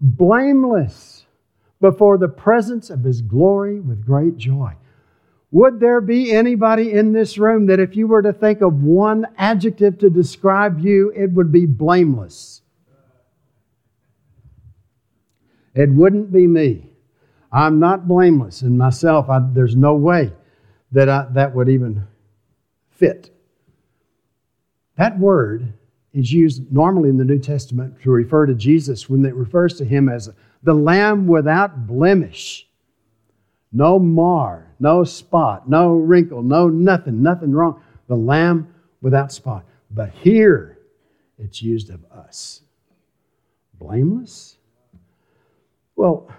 blameless 0.00 1.26
before 1.80 2.16
the 2.16 2.28
presence 2.28 2.90
of 2.90 3.02
his 3.02 3.22
glory 3.22 3.80
with 3.80 4.06
great 4.06 4.36
joy. 4.36 4.74
Would 5.50 5.80
there 5.80 6.00
be 6.00 6.30
anybody 6.30 6.92
in 6.92 7.12
this 7.12 7.38
room 7.38 7.66
that 7.66 7.80
if 7.80 7.96
you 7.96 8.06
were 8.06 8.22
to 8.22 8.32
think 8.32 8.60
of 8.60 8.84
one 8.84 9.26
adjective 9.36 9.98
to 9.98 10.10
describe 10.10 10.78
you, 10.78 11.12
it 11.16 11.32
would 11.32 11.50
be 11.50 11.66
blameless? 11.66 12.62
It 15.74 15.90
wouldn't 15.90 16.32
be 16.32 16.46
me. 16.46 16.91
I'm 17.52 17.78
not 17.78 18.08
blameless 18.08 18.62
in 18.62 18.78
myself. 18.78 19.28
I, 19.28 19.40
there's 19.52 19.76
no 19.76 19.94
way 19.94 20.32
that 20.92 21.08
I, 21.08 21.26
that 21.32 21.54
would 21.54 21.68
even 21.68 22.06
fit. 22.90 23.30
That 24.96 25.18
word 25.18 25.72
is 26.12 26.32
used 26.32 26.72
normally 26.72 27.10
in 27.10 27.16
the 27.16 27.24
New 27.24 27.38
Testament 27.38 28.00
to 28.02 28.10
refer 28.10 28.46
to 28.46 28.54
Jesus 28.54 29.08
when 29.08 29.24
it 29.24 29.34
refers 29.34 29.76
to 29.78 29.84
him 29.84 30.08
as 30.08 30.30
the 30.62 30.74
Lamb 30.74 31.26
without 31.26 31.86
blemish. 31.86 32.66
No 33.72 33.98
mar, 33.98 34.74
no 34.78 35.04
spot, 35.04 35.68
no 35.68 35.94
wrinkle, 35.94 36.42
no 36.42 36.68
nothing, 36.68 37.22
nothing 37.22 37.52
wrong. 37.52 37.82
The 38.06 38.16
Lamb 38.16 38.74
without 39.00 39.32
spot. 39.32 39.64
But 39.90 40.10
here 40.10 40.78
it's 41.38 41.62
used 41.62 41.90
of 41.90 42.04
us. 42.12 42.60
Blameless? 43.78 44.58
Well, 45.96 46.30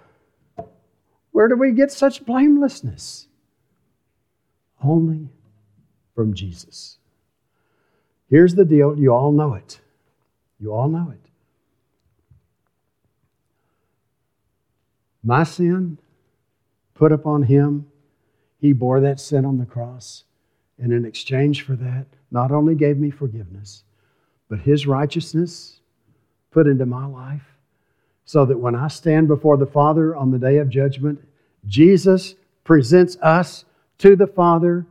where 1.34 1.48
do 1.48 1.56
we 1.56 1.72
get 1.72 1.92
such 1.92 2.26
blamelessness? 2.26 3.28
Only 4.82 5.30
from 6.16 6.34
Jesus. 6.34 6.98
Here's 8.30 8.56
the 8.56 8.64
deal 8.66 8.98
you 8.98 9.12
all 9.12 9.32
know 9.32 9.56
it. 9.56 9.82
You 10.60 10.74
all 10.74 10.88
know 10.88 11.12
it. 11.12 11.20
My 15.24 15.44
sin 15.44 15.98
put 16.94 17.12
upon 17.12 17.44
him, 17.44 17.88
he 18.60 18.72
bore 18.72 19.02
that 19.02 19.20
sin 19.20 19.46
on 19.46 19.58
the 19.58 19.66
cross. 19.66 20.24
And 20.78 20.94
in 20.94 21.06
exchange 21.06 21.64
for 21.64 21.76
that, 21.76 22.06
not 22.30 22.52
only 22.52 22.76
gave 22.76 22.98
me 22.98 23.10
forgiveness, 23.10 23.84
but 24.50 24.60
his 24.60 24.86
righteousness 24.86 25.80
put 26.52 26.68
into 26.68 26.86
my 26.86 27.06
life 27.06 27.53
so 28.26 28.46
that 28.46 28.60
when 28.60 28.76
I 28.76 28.88
stand 28.88 29.28
before 29.28 29.58
the 29.58 29.66
Father 29.66 30.16
on 30.16 30.32
the 30.32 30.40
day 30.40 30.58
of 30.58 30.70
judgment, 30.70 31.20
Jesus 31.66 32.36
presents 32.64 33.18
us 33.18 33.66
to 34.00 34.16
the 34.16 34.28
Father 34.28 34.86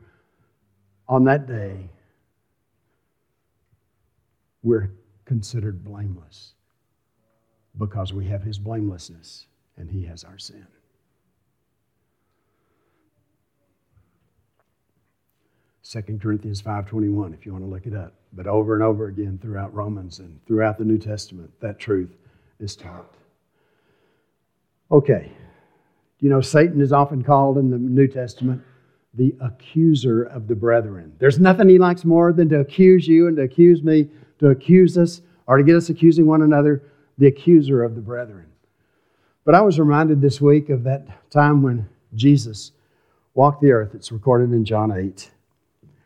on 1.09 1.25
that 1.25 1.47
day 1.47 1.91
we're 4.63 4.91
considered 5.25 5.85
blameless 5.85 6.53
because 7.79 8.13
we 8.13 8.27
have 8.27 8.43
his 8.43 8.59
blamelessness 8.59 9.47
and 9.77 9.91
he 9.91 10.05
has 10.05 10.25
our 10.25 10.39
sin. 10.39 10.67
Second 15.83 16.23
Corinthians 16.23 16.63
5:21 16.63 17.35
if 17.35 17.45
you 17.45 17.53
want 17.53 17.65
to 17.65 17.71
look 17.71 17.87
it 17.87 17.95
up. 17.95 18.15
But 18.33 18.47
over 18.47 18.75
and 18.75 18.83
over 18.83 19.07
again 19.07 19.39
throughout 19.39 19.75
Romans 19.75 20.21
and 20.21 20.45
throughout 20.47 20.79
the 20.79 20.85
New 20.85 20.99
Testament 20.99 21.53
that 21.61 21.79
truth 21.79 22.17
is 22.59 22.77
taught. 22.77 23.15
Okay. 24.93 25.33
You 26.21 26.31
know 26.31 26.41
Satan 26.41 26.81
is 26.81 26.93
often 26.93 27.25
called 27.25 27.59
in 27.59 27.71
the 27.71 27.79
New 27.79 28.07
Testament 28.07 28.63
the 29.15 29.35
accuser 29.41 30.23
of 30.23 30.47
the 30.47 30.55
brethren. 30.55 31.13
There's 31.19 31.41
nothing 31.41 31.69
he 31.69 31.79
likes 31.79 32.05
more 32.05 32.33
than 32.33 32.49
to 32.51 32.61
accuse 32.61 33.09
you 33.09 33.27
and 33.27 33.37
to 33.39 33.43
accuse 33.43 33.83
me 33.83 34.09
to 34.39 34.49
accuse 34.49 34.99
us 34.99 35.23
or 35.47 35.57
to 35.57 35.65
get 35.65 35.77
us 35.77 35.89
accusing 35.89 36.27
one 36.27 36.43
another, 36.43 36.83
the 37.19 37.27
accuser 37.27 37.83
of 37.83 37.95
the 37.95 38.01
brethren. 38.01 38.47
But 39.45 39.55
I 39.55 39.61
was 39.61 39.79
reminded 39.79 40.21
this 40.21 40.41
week 40.41 40.69
of 40.69 40.85
that 40.85 41.31
time 41.31 41.63
when 41.63 41.89
Jesus 42.15 42.73
walked 43.35 43.63
the 43.63 43.73
earth. 43.73 43.95
It's 43.95 44.13
recorded 44.13 44.53
in 44.53 44.65
John 44.65 44.93
8. 44.93 45.31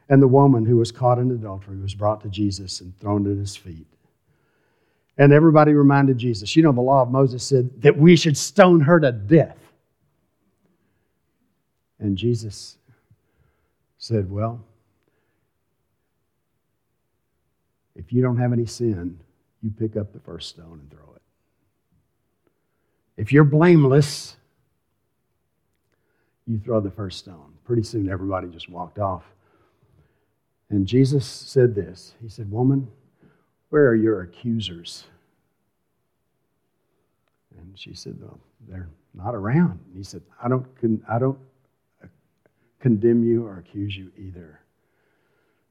And 0.09 0.23
the 0.23 0.29
woman 0.29 0.65
who 0.65 0.77
was 0.77 0.93
caught 0.93 1.19
in 1.19 1.31
adultery 1.31 1.77
was 1.79 1.95
brought 1.95 2.21
to 2.23 2.29
Jesus 2.29 2.81
and 2.81 2.99
thrown 2.99 3.31
at 3.31 3.37
his 3.37 3.57
feet. 3.57 3.87
And 5.19 5.33
everybody 5.33 5.73
reminded 5.73 6.19
Jesus, 6.19 6.55
you 6.57 6.63
know, 6.63 6.73
the 6.73 6.81
law 6.81 7.03
of 7.03 7.11
Moses 7.11 7.43
said 7.43 7.83
that 7.83 7.97
we 7.97 8.17
should 8.17 8.37
stone 8.37 8.81
her 8.81 9.01
to 9.01 9.13
death. 9.13 9.57
And 11.99 12.17
Jesus 12.19 12.77
said, 13.99 14.31
Well, 14.31 14.63
If 17.97 18.13
you 18.13 18.23
don't 18.23 18.37
have 18.37 18.53
any 18.53 18.67
sin, 18.67 19.19
you 19.63 19.71
pick 19.71 19.97
up 19.97 20.13
the 20.13 20.21
first 20.21 20.51
stone 20.51 20.81
and 20.81 20.91
throw 20.91 21.15
it. 21.15 21.23
If 23.17 23.33
you're 23.33 23.45
blameless, 23.45 24.37
you 26.47 26.59
throw 26.59 26.81
the 26.81 26.91
first 26.91 27.19
stone. 27.19 27.55
Pretty 27.65 27.83
soon, 27.83 28.09
everybody 28.09 28.49
just 28.49 28.69
walked 28.69 28.99
off. 28.99 29.25
And 30.69 30.87
Jesus 30.87 31.27
said 31.27 31.75
this 31.75 32.15
He 32.23 32.29
said, 32.29 32.51
Woman, 32.51 32.89
where 33.71 33.89
are 33.89 33.95
your 33.95 34.23
accusers? 34.23 35.05
And 37.59 37.79
she 37.79 37.95
said, 37.95 38.17
Well, 38.21 38.39
they're 38.69 38.89
not 39.15 39.35
around. 39.35 39.81
And 39.87 39.97
he 39.97 40.03
said, 40.03 40.23
I 40.43 40.49
don't, 40.49 40.67
I 41.09 41.19
don't 41.19 41.39
uh, 42.03 42.07
condemn 42.81 43.25
you 43.25 43.45
or 43.47 43.59
accuse 43.59 43.97
you 43.97 44.13
either. 44.17 44.61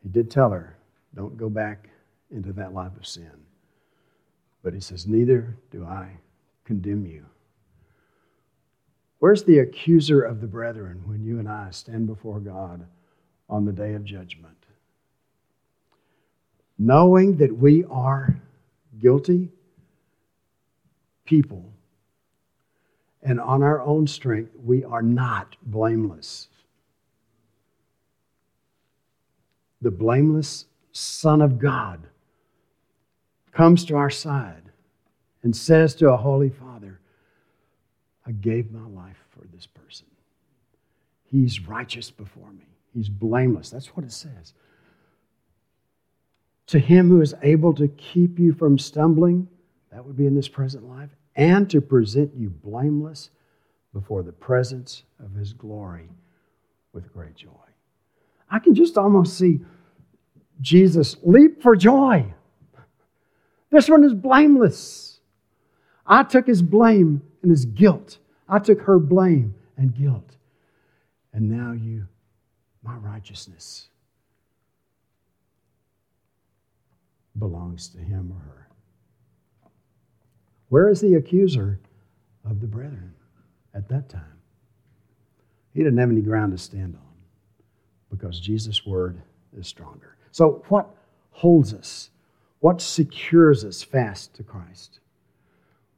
He 0.03 0.09
did 0.09 0.29
tell 0.29 0.51
her, 0.51 0.77
Don't 1.15 1.37
go 1.37 1.49
back 1.49 1.89
into 2.31 2.53
that 2.53 2.73
life 2.73 2.95
of 2.97 3.07
sin. 3.07 3.31
But 4.63 4.73
he 4.73 4.79
says, 4.79 5.07
Neither 5.07 5.55
do 5.71 5.85
I 5.85 6.09
condemn 6.65 7.05
you? 7.05 7.25
Where's 9.19 9.43
the 9.43 9.59
accuser 9.59 10.21
of 10.21 10.41
the 10.41 10.47
brethren 10.47 11.01
when 11.05 11.23
you 11.23 11.39
and 11.39 11.47
I 11.47 11.69
stand 11.71 12.07
before 12.07 12.39
God 12.39 12.85
on 13.49 13.65
the 13.65 13.71
day 13.71 13.93
of 13.93 14.03
judgment? 14.03 14.64
Knowing 16.77 17.37
that 17.37 17.57
we 17.57 17.83
are 17.85 18.35
guilty 18.99 19.49
people 21.25 21.71
and 23.25 23.39
on 23.39 23.63
our 23.63 23.81
own 23.81 24.05
strength, 24.05 24.51
we 24.63 24.83
are 24.83 25.01
not 25.01 25.55
blameless. 25.63 26.47
The 29.81 29.91
blameless 29.91 30.65
Son 30.91 31.41
of 31.41 31.57
God 31.57 32.07
comes 33.51 33.83
to 33.85 33.95
our 33.95 34.11
side 34.11 34.61
and 35.41 35.55
says 35.55 35.95
to 35.95 36.09
a 36.09 36.17
holy 36.17 36.49
Father, 36.49 36.99
I 38.27 38.31
gave 38.31 38.71
my 38.71 38.87
life 38.87 39.23
for 39.29 39.45
this 39.53 39.65
person. 39.67 40.07
He's 41.23 41.67
righteous 41.67 42.11
before 42.11 42.51
me, 42.51 42.65
he's 42.93 43.09
blameless. 43.09 43.71
That's 43.71 43.95
what 43.95 44.05
it 44.05 44.11
says. 44.11 44.53
To 46.67 46.79
him 46.79 47.09
who 47.09 47.21
is 47.21 47.35
able 47.43 47.73
to 47.75 47.87
keep 47.89 48.39
you 48.39 48.53
from 48.53 48.77
stumbling, 48.77 49.47
that 49.91 50.03
would 50.03 50.17
be 50.17 50.25
in 50.25 50.35
this 50.35 50.47
present 50.47 50.87
life, 50.87 51.09
and 51.35 51.69
to 51.69 51.81
present 51.81 52.31
you 52.35 52.49
blameless 52.49 53.29
before 53.93 54.23
the 54.23 54.31
presence 54.31 55.03
of 55.23 55.33
his 55.33 55.53
glory 55.53 56.09
with 56.93 57.13
great 57.13 57.35
joy. 57.35 57.49
I 58.49 58.59
can 58.59 58.73
just 58.73 58.97
almost 58.97 59.37
see 59.37 59.61
Jesus 60.61 61.17
leap 61.23 61.61
for 61.61 61.75
joy. 61.75 62.33
This 63.69 63.89
one 63.89 64.03
is 64.03 64.13
blameless. 64.13 65.19
I 66.05 66.23
took 66.23 66.47
his 66.47 66.61
blame 66.61 67.21
and 67.41 67.51
his 67.51 67.65
guilt. 67.65 68.17
I 68.47 68.59
took 68.59 68.81
her 68.81 68.99
blame 68.99 69.55
and 69.77 69.93
guilt. 69.93 70.35
And 71.33 71.49
now 71.49 71.73
you, 71.73 72.07
my 72.83 72.95
righteousness, 72.95 73.89
belongs 77.37 77.89
to 77.89 77.97
him 77.97 78.31
or 78.31 78.39
her. 78.39 78.67
Where 80.69 80.89
is 80.89 81.01
the 81.01 81.15
accuser 81.15 81.79
of 82.43 82.61
the 82.61 82.67
brethren 82.67 83.13
at 83.73 83.87
that 83.89 84.09
time? 84.09 84.39
He 85.73 85.83
didn't 85.83 85.99
have 85.99 86.09
any 86.09 86.21
ground 86.21 86.53
to 86.53 86.57
stand 86.57 86.95
on 86.95 87.01
because 88.09 88.39
Jesus' 88.39 88.85
word 88.85 89.21
is 89.57 89.67
stronger. 89.67 90.15
So, 90.31 90.63
what 90.69 90.87
holds 91.31 91.73
us? 91.73 92.09
What 92.59 92.81
secures 92.81 93.63
us 93.63 93.83
fast 93.83 94.33
to 94.35 94.43
Christ? 94.43 94.99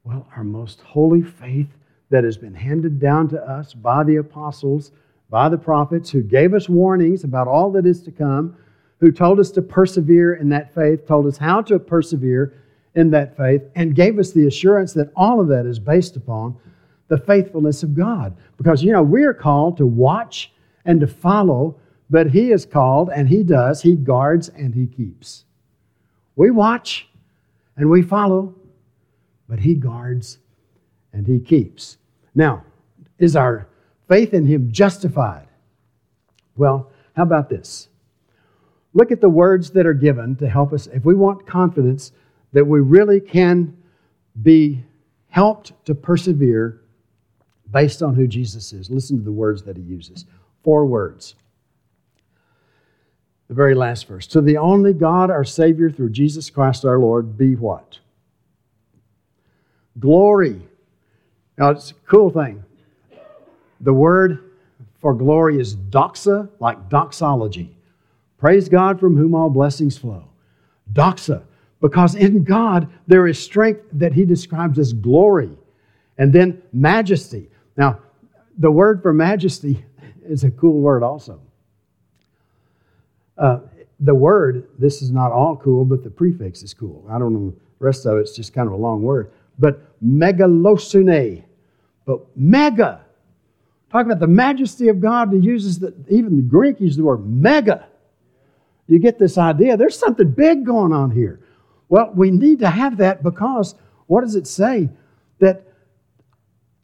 Well, 0.04 0.28
our 0.36 0.44
most 0.44 0.82
holy 0.82 1.22
faith 1.22 1.70
that 2.10 2.24
has 2.24 2.38
been 2.38 2.56
handed 2.56 3.00
down 3.00 3.28
to 3.30 3.42
us 3.42 3.74
by 3.74 4.04
the 4.04 4.16
apostles, 4.18 4.92
by 5.30 5.50
the 5.50 5.58
prophets, 5.58 6.10
who 6.10 6.24
gave 6.24 6.54
us 6.54 6.70
warnings 6.70 7.24
about 7.24 7.48
all 7.48 7.72
that 7.74 7.86
is 7.86 8.02
to 8.04 8.12
come, 8.12 8.56
who 9.00 9.12
told 9.12 9.40
us 9.40 9.52
to 9.52 9.62
persevere 9.62 10.34
in 10.36 10.50
that 10.50 10.74
faith, 10.74 11.08
told 11.08 11.26
us 11.28 11.38
how 11.38 11.62
to 11.62 11.80
persevere 11.80 12.54
in 12.96 13.12
that 13.12 13.38
faith, 13.38 13.62
and 13.76 13.96
gave 13.96 14.18
us 14.18 14.32
the 14.32 14.48
assurance 14.48 14.94
that 14.94 15.12
all 15.16 15.40
of 15.40 15.48
that 15.48 15.66
is 15.66 15.80
based 15.80 16.16
upon 16.16 16.58
the 17.08 17.18
faithfulness 17.18 17.84
of 17.84 17.96
God. 17.96 18.36
Because, 18.58 18.84
you 18.84 18.92
know, 18.92 19.04
we 19.04 19.24
are 19.24 19.34
called 19.34 19.78
to 19.78 19.86
watch 19.86 20.52
and 20.84 21.00
to 21.00 21.08
follow 21.08 21.80
but 22.10 22.32
he 22.32 22.52
is 22.52 22.66
called, 22.66 23.10
and 23.14 23.28
he 23.28 23.44
does. 23.44 23.82
He 23.82 23.96
guards 23.96 24.50
and 24.50 24.74
he 24.74 24.88
keeps. 24.88 25.44
We 26.36 26.52
watch 26.52 27.08
and 27.76 27.90
we 27.90 28.02
follow, 28.02 28.56
but 29.50 29.60
he 29.60 29.76
guards 29.76 30.40
and 31.12 31.28
he 31.28 31.40
keeps. 31.40 31.98
Now, 32.34 32.64
is 33.18 33.36
our 33.36 33.68
faith 34.08 34.34
in 34.34 34.46
him 34.46 34.72
justified? 34.72 35.48
Well, 36.56 36.92
how 37.16 37.24
about 37.24 37.50
this? 37.50 37.90
Look 38.98 39.12
at 39.12 39.22
the 39.22 39.30
words 39.30 39.70
that 39.72 39.86
are 39.86 39.94
given 39.94 40.36
to 40.38 40.50
help 40.50 40.74
us. 40.74 40.88
If 40.88 41.06
we 41.06 41.14
want 41.14 41.46
confidence 41.46 42.14
that 42.52 42.66
we 42.66 42.80
really 42.80 43.20
can 43.20 43.78
be 44.42 44.84
helped 45.30 45.74
to 45.86 45.94
persevere 45.94 46.82
based 47.70 48.02
on 48.02 48.16
who 48.16 48.26
Jesus 48.26 48.74
is, 48.74 48.90
listen 48.90 49.20
to 49.20 49.24
the 49.24 49.32
words 49.32 49.62
that 49.62 49.78
he 49.78 49.84
uses. 49.84 50.26
Four 50.64 50.88
words 50.88 51.36
the 53.48 53.54
very 53.54 53.76
last 53.76 54.08
verse. 54.08 54.26
To 54.28 54.42
the 54.42 54.58
only 54.58 54.94
God, 54.94 55.30
our 55.30 55.46
Savior, 55.46 55.92
through 55.92 56.10
Jesus 56.10 56.50
Christ 56.50 56.84
our 56.84 56.98
Lord, 56.98 57.38
be 57.38 57.56
what? 57.56 58.00
Glory. 60.00 60.68
Now, 61.56 61.70
it's 61.70 61.92
a 61.92 61.94
cool 62.08 62.32
thing. 62.32 62.64
The 63.80 63.94
word 63.94 64.52
for 65.00 65.14
glory 65.14 65.60
is 65.62 65.76
doxa, 65.76 66.50
like 66.60 66.90
doxology. 66.90 67.77
Praise 68.38 68.70
God 68.70 69.00
from 69.00 69.16
whom 69.16 69.34
all 69.34 69.50
blessings 69.50 69.98
flow. 69.98 70.26
Doxa, 70.94 71.44
because 71.82 72.16
in 72.16 72.44
God 72.44 72.88
there 73.08 73.28
is 73.28 73.40
strength 73.40 73.82
that 73.94 74.14
he 74.14 74.26
describes 74.26 74.80
as 74.80 74.94
glory. 74.94 75.52
And 76.18 76.34
then 76.34 76.62
majesty. 76.74 77.50
Now, 77.76 78.00
the 78.58 78.72
word 78.72 79.02
for 79.02 79.14
majesty 79.14 79.86
is 80.26 80.44
a 80.44 80.52
cool 80.52 80.80
word 80.80 81.04
also. 81.04 81.40
Uh, 83.38 83.60
the 84.00 84.16
word, 84.16 84.68
this 84.78 85.02
is 85.02 85.12
not 85.12 85.32
all 85.32 85.56
cool, 85.56 85.86
but 85.86 86.04
the 86.04 86.10
prefix 86.10 86.64
is 86.64 86.74
cool. 86.74 87.06
I 87.10 87.20
don't 87.20 87.34
know, 87.34 87.50
the 87.80 87.86
rest 87.86 88.06
of 88.06 88.18
it's 88.18 88.36
just 88.36 88.54
kind 88.54 88.68
of 88.68 88.74
a 88.74 88.78
long 88.78 89.02
word. 89.02 89.32
But 89.60 89.82
megalosune, 90.04 91.44
but 92.06 92.20
mega. 92.36 93.02
Talk 93.92 94.06
about 94.06 94.20
the 94.20 94.28
majesty 94.28 94.90
of 94.90 95.00
God, 95.00 95.32
he 95.32 95.40
uses 95.40 95.80
the, 95.80 95.94
even 96.10 96.36
the 96.36 96.44
Greek 96.44 96.80
uses 96.80 96.98
the 96.98 97.04
word 97.04 97.26
mega. 97.26 97.88
You 98.88 99.00
get 99.00 99.20
this 99.20 99.38
idea. 99.38 99.78
There's 99.78 99.98
something 99.98 100.32
big 100.32 100.66
going 100.66 100.94
on 100.94 101.12
here. 101.12 101.42
Well, 101.90 102.12
we 102.16 102.32
need 102.32 102.60
to 102.60 102.70
have 102.70 102.98
that 102.98 103.24
because 103.24 103.76
what 104.08 104.22
does 104.22 104.36
it 104.36 104.48
say? 104.48 104.90
That 105.40 105.64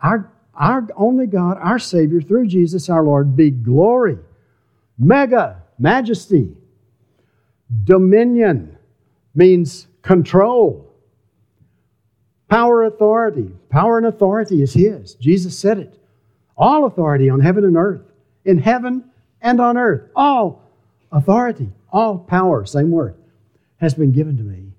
our, 0.02 0.32
our 0.54 0.88
only 0.96 1.28
God, 1.28 1.58
our 1.60 1.80
Savior, 1.80 2.22
through 2.22 2.48
Jesus 2.48 2.90
our 2.90 3.04
Lord, 3.04 3.36
be 3.36 3.50
glory, 3.50 4.20
mega, 4.98 5.62
majesty. 5.80 6.56
Dominion 7.84 8.78
means 9.34 9.88
control. 10.02 10.94
Power, 12.50 12.84
authority. 12.84 13.50
Power 13.70 13.98
and 13.98 14.06
authority 14.06 14.62
is 14.62 14.74
His. 14.74 15.16
Jesus 15.16 15.58
said 15.58 15.80
it. 15.80 15.98
All 16.56 16.86
authority 16.86 17.30
on 17.30 17.40
heaven 17.40 17.64
and 17.64 17.76
earth, 17.76 18.04
in 18.46 18.60
heaven 18.60 19.06
and 19.42 19.60
on 19.60 19.78
earth. 19.78 20.12
All 20.16 20.63
authority, 21.14 21.72
all 21.92 22.18
power, 22.18 22.66
same 22.66 22.92
word, 22.92 23.16
has 23.78 23.94
been 23.94 24.12
given 24.12 24.36
to 24.36 24.44
me. 24.44 24.74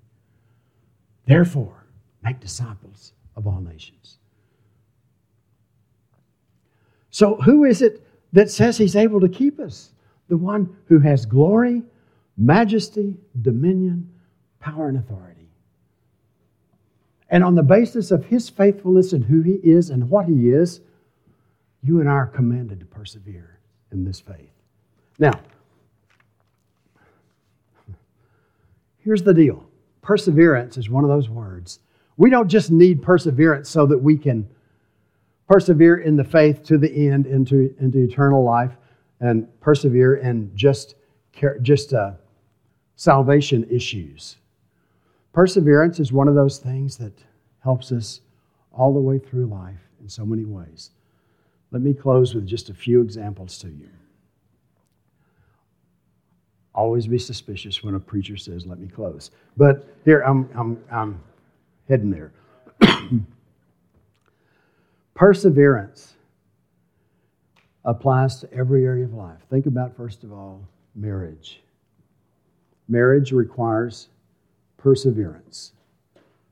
Therefore, 1.25 1.85
make 2.23 2.39
disciples 2.39 3.13
of 3.35 3.47
all 3.47 3.61
nations. 3.61 4.17
So, 7.09 7.35
who 7.37 7.63
is 7.63 7.81
it 7.81 8.05
that 8.33 8.51
says 8.51 8.77
He's 8.77 8.95
able 8.95 9.21
to 9.21 9.29
keep 9.29 9.59
us? 9.59 9.91
the 10.27 10.37
one 10.37 10.75
who 10.87 10.99
has 10.99 11.25
glory, 11.25 11.83
majesty, 12.37 13.17
dominion, 13.41 14.09
power, 14.59 14.87
and 14.87 14.97
authority. 14.97 15.47
And 17.29 17.43
on 17.43 17.55
the 17.55 17.63
basis 17.63 18.11
of 18.11 18.25
his 18.25 18.49
faithfulness 18.49 19.13
and 19.13 19.25
who 19.25 19.41
he 19.41 19.53
is 19.53 19.89
and 19.89 20.09
what 20.09 20.27
he 20.27 20.49
is, 20.49 20.81
you 21.81 21.99
and 21.99 22.09
I 22.09 22.13
are 22.13 22.27
commanded 22.27 22.79
to 22.79 22.85
persevere 22.85 23.59
in 23.91 24.03
this 24.03 24.19
faith. 24.19 24.51
Now, 25.19 25.39
here's 29.05 29.23
the 29.23 29.33
deal 29.33 29.63
perseverance 30.01 30.77
is 30.77 30.89
one 30.89 31.03
of 31.03 31.09
those 31.09 31.29
words. 31.29 31.79
We 32.17 32.29
don't 32.29 32.47
just 32.47 32.71
need 32.71 33.01
perseverance 33.01 33.69
so 33.69 33.85
that 33.87 33.97
we 33.97 34.17
can 34.17 34.47
persevere 35.47 35.97
in 35.97 36.15
the 36.15 36.23
faith 36.23 36.63
to 36.63 36.77
the 36.77 37.09
end 37.09 37.25
into, 37.25 37.75
into 37.79 37.99
eternal 37.99 38.43
life 38.43 38.71
and 39.19 39.47
persevere 39.61 40.17
in 40.17 40.51
just, 40.55 40.95
just 41.61 41.93
uh, 41.93 42.11
salvation 42.95 43.65
issues. 43.69 44.37
Perseverance 45.33 45.99
is 45.99 46.11
one 46.11 46.27
of 46.27 46.35
those 46.35 46.59
things 46.59 46.97
that 46.97 47.13
helps 47.59 47.91
us 47.91 48.21
all 48.71 48.93
the 48.93 48.99
way 48.99 49.19
through 49.19 49.47
life 49.47 49.89
in 49.99 50.07
so 50.07 50.25
many 50.25 50.45
ways. 50.45 50.91
Let 51.71 51.81
me 51.81 51.93
close 51.93 52.35
with 52.35 52.45
just 52.45 52.69
a 52.69 52.73
few 52.73 53.01
examples 53.01 53.57
to 53.59 53.67
you. 53.67 53.89
Always 56.75 57.07
be 57.07 57.17
suspicious 57.17 57.83
when 57.83 57.95
a 57.95 57.99
preacher 57.99 58.35
says, 58.35 58.65
Let 58.65 58.79
me 58.79 58.87
close. 58.87 59.31
But 59.55 59.87
here, 60.03 60.21
I'm, 60.21 60.49
I'm, 60.53 60.83
I'm 60.91 61.23
heading 61.87 62.11
there. 62.11 62.31
Perseverance 65.15 66.15
applies 67.85 68.41
to 68.41 68.53
every 68.53 68.83
area 68.85 69.05
of 69.05 69.13
life. 69.13 69.39
Think 69.49 69.67
about, 69.67 69.95
first 69.95 70.23
of 70.23 70.33
all, 70.33 70.61
marriage. 70.93 71.61
Marriage 72.89 73.31
requires 73.31 74.09
perseverance, 74.77 75.71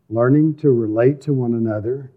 learning 0.09 0.55
to 0.55 0.71
relate 0.71 1.21
to 1.21 1.33
one 1.33 1.53
another 1.53 2.11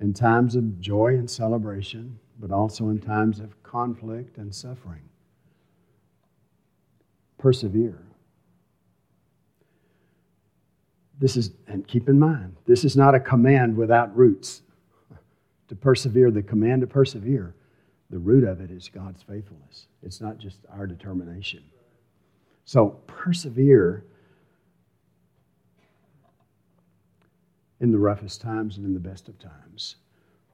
in 0.00 0.12
times 0.12 0.56
of 0.56 0.80
joy 0.80 1.14
and 1.14 1.28
celebration, 1.28 2.18
but 2.38 2.50
also 2.50 2.88
in 2.90 2.98
times 2.98 3.40
of 3.40 3.60
conflict 3.62 4.38
and 4.38 4.54
suffering. 4.54 5.02
Persevere. 7.40 8.02
This 11.18 11.36
is, 11.36 11.52
and 11.66 11.86
keep 11.86 12.08
in 12.08 12.18
mind, 12.18 12.56
this 12.66 12.84
is 12.84 12.96
not 12.96 13.14
a 13.14 13.20
command 13.20 13.76
without 13.76 14.14
roots. 14.16 14.62
To 15.68 15.74
persevere, 15.74 16.30
the 16.30 16.42
command 16.42 16.82
to 16.82 16.86
persevere, 16.86 17.54
the 18.10 18.18
root 18.18 18.44
of 18.44 18.60
it 18.60 18.70
is 18.70 18.88
God's 18.88 19.22
faithfulness. 19.22 19.86
It's 20.02 20.20
not 20.20 20.38
just 20.38 20.58
our 20.70 20.86
determination. 20.86 21.62
So 22.64 23.00
persevere 23.06 24.04
in 27.80 27.90
the 27.90 27.98
roughest 27.98 28.40
times 28.40 28.76
and 28.76 28.84
in 28.84 28.94
the 28.94 29.00
best 29.00 29.28
of 29.28 29.38
times. 29.38 29.96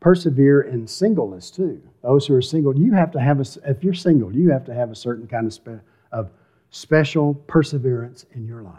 Persevere 0.00 0.60
in 0.60 0.86
singleness 0.86 1.50
too. 1.50 1.82
Those 2.02 2.26
who 2.26 2.34
are 2.34 2.42
single, 2.42 2.78
you 2.78 2.92
have 2.92 3.10
to 3.12 3.20
have 3.20 3.40
a, 3.40 3.44
if 3.68 3.82
you're 3.82 3.94
single, 3.94 4.32
you 4.32 4.50
have 4.50 4.64
to 4.66 4.74
have 4.74 4.90
a 4.90 4.94
certain 4.94 5.26
kind 5.26 5.46
of, 5.46 5.80
of 6.12 6.30
special 6.76 7.34
perseverance 7.34 8.26
in 8.32 8.46
your 8.46 8.62
life. 8.62 8.74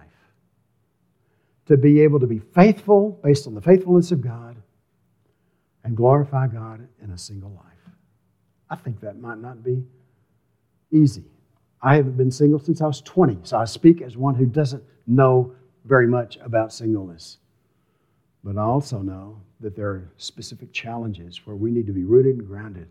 To 1.65 1.77
be 1.77 2.01
able 2.01 2.19
to 2.19 2.27
be 2.27 2.39
faithful 2.39 3.19
based 3.23 3.47
on 3.47 3.55
the 3.55 3.62
faithfulness 3.62 4.12
of 4.12 4.21
God 4.21 4.55
and 5.83 5.97
glorify 5.97 6.47
God 6.47 6.88
in 7.01 7.10
a 7.12 7.17
single 7.17 7.51
life. 7.51 7.93
I 8.69 8.75
think 8.75 9.01
that 9.01 9.19
might 9.19 9.39
not 9.39 9.63
be 9.63 9.83
easy. 10.91 11.25
I 11.81 11.95
haven't 11.95 12.17
been 12.17 12.31
single 12.31 12.60
since 12.60 12.81
I 12.81 12.88
was 12.88 13.01
20, 13.01 13.39
so 13.43 13.57
I 13.57 13.65
speak 13.65 14.01
as 14.01 14.15
one 14.15 14.36
who 14.36 14.45
doesn't 14.45 14.83
know 15.07 15.53
very 15.86 16.07
much 16.07 16.38
about 16.38 16.73
singleness. 16.73 17.38
But 18.43 18.57
I 18.57 18.62
also 18.62 18.99
know 18.99 19.41
that 19.60 19.75
there 19.75 19.89
are 19.89 20.12
specific 20.17 20.71
challenges 20.71 21.45
where 21.45 21.55
we 21.55 21.71
need 21.71 21.88
to 21.88 21.93
be 21.93 22.03
rooted 22.03 22.38
and 22.38 22.47
grounded 22.47 22.89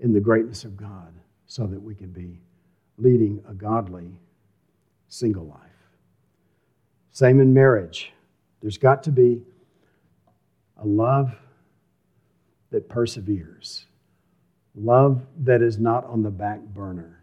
in 0.00 0.12
the 0.12 0.20
greatness 0.20 0.64
of 0.64 0.76
God 0.76 1.12
so 1.46 1.66
that 1.66 1.80
we 1.80 1.94
can 1.94 2.10
be 2.10 2.40
leading 2.98 3.42
a 3.48 3.54
godly 3.54 4.10
single 5.08 5.46
life. 5.46 5.60
Same 7.12 7.40
in 7.40 7.52
marriage. 7.54 8.12
There's 8.60 8.78
got 8.78 9.02
to 9.04 9.10
be 9.10 9.42
a 10.78 10.86
love 10.86 11.34
that 12.70 12.88
perseveres, 12.88 13.86
love 14.74 15.22
that 15.38 15.62
is 15.62 15.78
not 15.78 16.04
on 16.04 16.22
the 16.22 16.30
back 16.30 16.60
burner. 16.60 17.20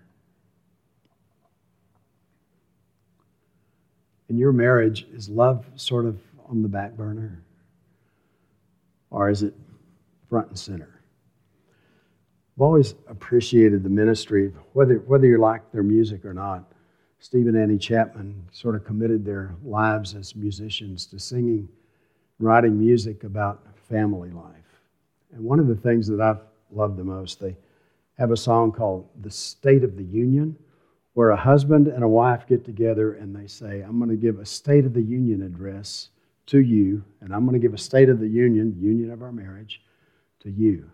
In 4.29 4.37
your 4.37 4.51
marriage, 4.51 5.05
is 5.13 5.29
love 5.29 5.65
sort 5.75 6.05
of 6.05 6.19
on 6.47 6.63
the 6.63 6.69
back 6.69 6.93
burner? 6.93 7.43
Or 9.11 9.29
is 9.29 9.43
it 9.43 9.53
front 10.27 10.49
and 10.49 10.57
center? 10.57 10.92
I've 12.55 12.61
always 12.61 12.95
appreciated 13.07 13.83
the 13.83 13.89
ministry, 13.89 14.53
whether, 14.73 14.95
whether 14.99 15.25
you 15.25 15.39
like 15.39 15.71
their 15.71 15.83
music 15.83 16.23
or 16.25 16.33
not. 16.33 16.71
Steve 17.19 17.47
and 17.47 17.57
Annie 17.57 17.77
Chapman 17.77 18.47
sort 18.51 18.75
of 18.75 18.83
committed 18.83 19.25
their 19.25 19.55
lives 19.63 20.13
as 20.13 20.35
musicians 20.35 21.05
to 21.07 21.19
singing, 21.19 21.67
writing 22.39 22.79
music 22.79 23.23
about 23.23 23.65
family 23.89 24.29
life. 24.29 24.53
And 25.33 25.43
one 25.43 25.59
of 25.59 25.67
the 25.67 25.75
things 25.75 26.07
that 26.07 26.21
I've 26.21 26.41
loved 26.71 26.97
the 26.97 27.03
most, 27.03 27.39
they 27.39 27.55
have 28.17 28.31
a 28.31 28.37
song 28.37 28.71
called 28.71 29.09
The 29.21 29.31
State 29.31 29.83
of 29.83 29.95
the 29.95 30.03
Union 30.03 30.57
where 31.13 31.29
a 31.29 31.37
husband 31.37 31.87
and 31.87 32.03
a 32.03 32.07
wife 32.07 32.47
get 32.47 32.65
together 32.65 33.13
and 33.13 33.35
they 33.35 33.47
say, 33.47 33.81
I'm 33.81 33.97
going 33.97 34.09
to 34.09 34.15
give 34.15 34.39
a 34.39 34.45
State 34.45 34.85
of 34.85 34.93
the 34.93 35.01
Union 35.01 35.43
address 35.43 36.09
to 36.47 36.59
you, 36.59 37.03
and 37.21 37.33
I'm 37.33 37.45
going 37.45 37.53
to 37.53 37.65
give 37.65 37.73
a 37.73 37.77
State 37.77 38.09
of 38.09 38.19
the 38.19 38.27
Union, 38.27 38.75
union 38.79 39.11
of 39.11 39.21
our 39.21 39.31
marriage, 39.31 39.81
to 40.41 40.49
you. 40.49 40.89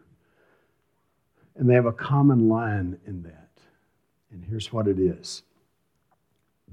And 1.60 1.70
they 1.70 1.74
have 1.74 1.86
a 1.86 1.92
common 1.92 2.48
line 2.48 2.98
in 3.06 3.22
that. 3.24 3.50
And 4.32 4.46
here's 4.46 4.72
what 4.72 4.88
it 4.88 4.98
is 4.98 5.44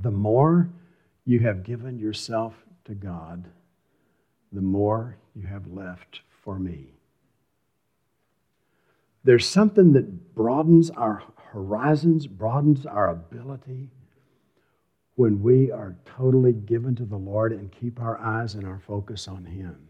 The 0.00 0.12
more 0.12 0.70
you 1.24 1.40
have 1.40 1.64
given 1.64 1.98
yourself 1.98 2.54
to 2.84 2.94
God, 2.94 3.44
the 4.52 4.62
more 4.62 5.16
you 5.34 5.48
have 5.48 5.66
left 5.66 6.20
for 6.44 6.60
me. 6.60 6.92
There's 9.24 9.46
something 9.46 9.92
that 9.94 10.36
broadens 10.36 10.90
our 10.90 11.20
horizons, 11.50 12.28
broadens 12.28 12.86
our 12.86 13.10
ability 13.10 13.90
when 15.16 15.42
we 15.42 15.72
are 15.72 15.96
totally 16.04 16.52
given 16.52 16.94
to 16.94 17.04
the 17.04 17.16
Lord 17.16 17.52
and 17.52 17.72
keep 17.72 18.00
our 18.00 18.18
eyes 18.18 18.54
and 18.54 18.64
our 18.64 18.78
focus 18.78 19.26
on 19.26 19.46
Him. 19.46 19.88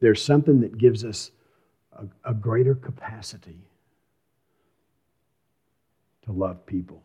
There's 0.00 0.24
something 0.24 0.60
that 0.62 0.76
gives 0.76 1.04
us 1.04 1.30
a, 1.92 2.06
a 2.24 2.34
greater 2.34 2.74
capacity 2.74 3.60
to 6.24 6.32
love 6.32 6.64
people, 6.66 7.02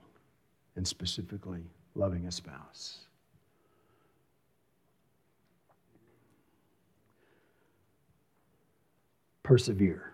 and 0.76 0.88
specifically 0.88 1.64
loving 1.96 2.26
a 2.28 2.32
spouse. 2.32 3.00
Persevere. 9.44 10.12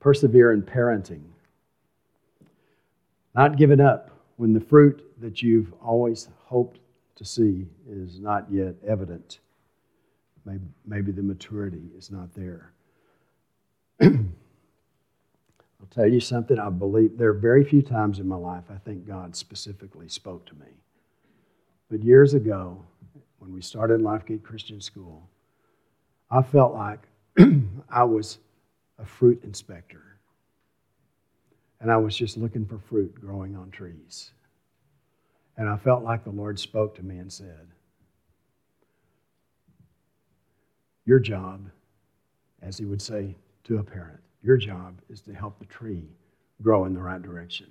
Persevere 0.00 0.52
in 0.52 0.62
parenting 0.62 1.22
not 3.38 3.56
giving 3.56 3.80
up 3.80 4.10
when 4.36 4.52
the 4.52 4.60
fruit 4.60 5.00
that 5.20 5.42
you've 5.42 5.72
always 5.80 6.28
hoped 6.46 6.80
to 7.14 7.24
see 7.24 7.68
is 7.88 8.18
not 8.18 8.50
yet 8.50 8.74
evident. 8.84 9.38
Maybe, 10.44 10.64
maybe 10.84 11.12
the 11.12 11.22
maturity 11.22 11.90
is 11.96 12.10
not 12.10 12.34
there. 12.34 12.72
I'll 15.80 15.86
tell 15.88 16.06
you 16.06 16.20
something, 16.20 16.58
I 16.58 16.70
believe 16.70 17.16
there 17.16 17.30
are 17.30 17.34
very 17.34 17.64
few 17.64 17.82
times 17.82 18.18
in 18.18 18.26
my 18.26 18.36
life 18.36 18.64
I 18.70 18.78
think 18.78 19.06
God 19.06 19.36
specifically 19.36 20.08
spoke 20.08 20.44
to 20.46 20.54
me. 20.54 20.82
But 21.90 22.02
years 22.02 22.34
ago, 22.34 22.84
when 23.38 23.52
we 23.52 23.62
started 23.62 24.00
Lifegate 24.00 24.42
Christian 24.42 24.80
School, 24.80 25.28
I 26.30 26.42
felt 26.42 26.74
like 26.74 27.00
I 27.88 28.04
was 28.04 28.38
a 28.98 29.06
fruit 29.06 29.42
inspector 29.44 30.08
and 31.80 31.90
I 31.90 31.96
was 31.96 32.16
just 32.16 32.36
looking 32.36 32.66
for 32.66 32.78
fruit 32.78 33.14
growing 33.14 33.56
on 33.56 33.70
trees. 33.70 34.32
And 35.56 35.68
I 35.68 35.76
felt 35.76 36.02
like 36.02 36.24
the 36.24 36.30
Lord 36.30 36.58
spoke 36.58 36.96
to 36.96 37.02
me 37.02 37.18
and 37.18 37.32
said, 37.32 37.68
Your 41.04 41.18
job, 41.18 41.70
as 42.60 42.78
He 42.78 42.84
would 42.84 43.00
say 43.00 43.36
to 43.68 43.78
a 43.78 43.84
parent, 43.84 44.18
your 44.42 44.56
job 44.56 44.98
is 45.10 45.20
to 45.20 45.34
help 45.34 45.58
the 45.58 45.66
tree 45.66 46.08
grow 46.62 46.86
in 46.86 46.94
the 46.94 47.00
right 47.00 47.22
direction 47.22 47.66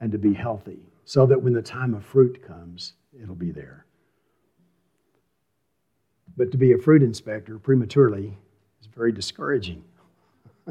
and 0.00 0.12
to 0.12 0.18
be 0.18 0.32
healthy 0.32 0.78
so 1.04 1.26
that 1.26 1.42
when 1.42 1.52
the 1.52 1.60
time 1.60 1.92
of 1.92 2.04
fruit 2.04 2.40
comes, 2.46 2.92
it'll 3.20 3.34
be 3.34 3.50
there. 3.50 3.84
But 6.36 6.52
to 6.52 6.56
be 6.56 6.72
a 6.72 6.78
fruit 6.78 7.02
inspector 7.02 7.58
prematurely 7.58 8.38
is 8.80 8.86
very 8.86 9.10
discouraging. 9.10 9.82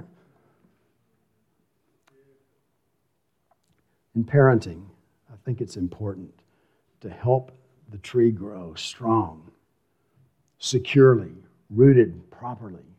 In 4.16 4.24
parenting, 4.24 4.86
I 5.30 5.36
think 5.44 5.60
it's 5.60 5.76
important 5.76 6.32
to 7.02 7.10
help 7.10 7.52
the 7.90 7.98
tree 7.98 8.32
grow 8.32 8.74
strong, 8.76 9.52
securely, 10.58 11.34
rooted 11.70 12.32
properly. 12.32 12.97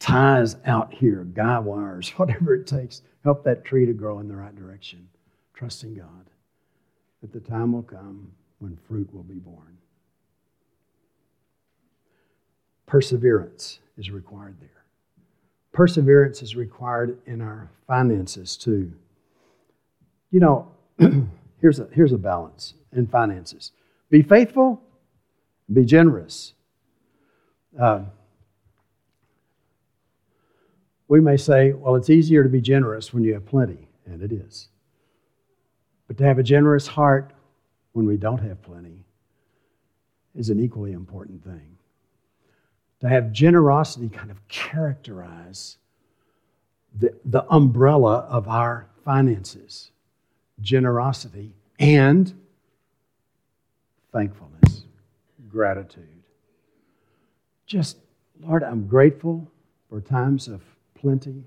Ties 0.00 0.56
out 0.64 0.92
here, 0.92 1.24
guy 1.34 1.58
wires, 1.60 2.08
whatever 2.16 2.54
it 2.54 2.66
takes, 2.66 3.02
help 3.22 3.44
that 3.44 3.64
tree 3.64 3.86
to 3.86 3.92
grow 3.92 4.18
in 4.18 4.26
the 4.26 4.36
right 4.36 4.56
direction, 4.56 5.06
trusting 5.54 5.94
God 5.94 6.26
that 7.20 7.32
the 7.32 7.40
time 7.40 7.72
will 7.72 7.82
come 7.82 8.32
when 8.58 8.78
fruit 8.88 9.12
will 9.14 9.22
be 9.22 9.34
born. 9.34 9.76
Perseverance 12.86 13.78
is 13.98 14.10
required 14.10 14.56
there. 14.58 14.84
Perseverance 15.72 16.42
is 16.42 16.56
required 16.56 17.18
in 17.26 17.40
our 17.40 17.70
finances 17.86 18.56
too. 18.56 18.92
You 20.30 20.40
know, 20.40 20.72
here's, 21.60 21.78
a, 21.78 21.88
here's 21.92 22.12
a 22.12 22.18
balance 22.18 22.74
in 22.92 23.06
finances 23.06 23.72
be 24.10 24.22
faithful, 24.22 24.82
be 25.72 25.84
generous. 25.84 26.54
Uh, 27.80 28.02
we 31.10 31.20
may 31.20 31.36
say, 31.36 31.72
well, 31.72 31.96
it's 31.96 32.08
easier 32.08 32.42
to 32.42 32.48
be 32.48 32.60
generous 32.60 33.12
when 33.12 33.22
you 33.22 33.34
have 33.34 33.44
plenty, 33.44 33.88
and 34.06 34.22
it 34.22 34.32
is. 34.32 34.68
But 36.06 36.16
to 36.18 36.24
have 36.24 36.38
a 36.38 36.42
generous 36.42 36.86
heart 36.86 37.32
when 37.92 38.06
we 38.06 38.16
don't 38.16 38.42
have 38.42 38.62
plenty 38.62 39.04
is 40.34 40.50
an 40.50 40.58
equally 40.60 40.92
important 40.92 41.44
thing. 41.44 41.76
To 43.00 43.08
have 43.08 43.32
generosity 43.32 44.08
kind 44.08 44.30
of 44.30 44.46
characterize 44.48 45.76
the, 46.98 47.14
the 47.24 47.44
umbrella 47.52 48.26
of 48.30 48.48
our 48.48 48.86
finances 49.04 49.90
generosity, 50.60 51.54
and 51.78 52.32
thankfulness, 54.12 54.84
gratitude. 55.48 56.22
Just 57.66 57.98
Lord, 58.40 58.62
I'm 58.62 58.86
grateful 58.86 59.50
for 59.88 60.00
times 60.00 60.48
of 60.48 60.62
plenty, 61.00 61.44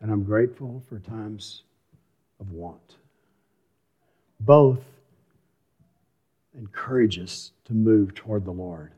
and 0.00 0.10
I'm 0.10 0.24
grateful 0.24 0.82
for 0.88 0.98
times 0.98 1.62
of 2.40 2.50
want. 2.50 2.96
Both 4.40 4.82
encourage 6.58 7.18
us 7.18 7.52
to 7.66 7.72
move 7.72 8.14
toward 8.14 8.44
the 8.44 8.50
Lord. 8.50 8.92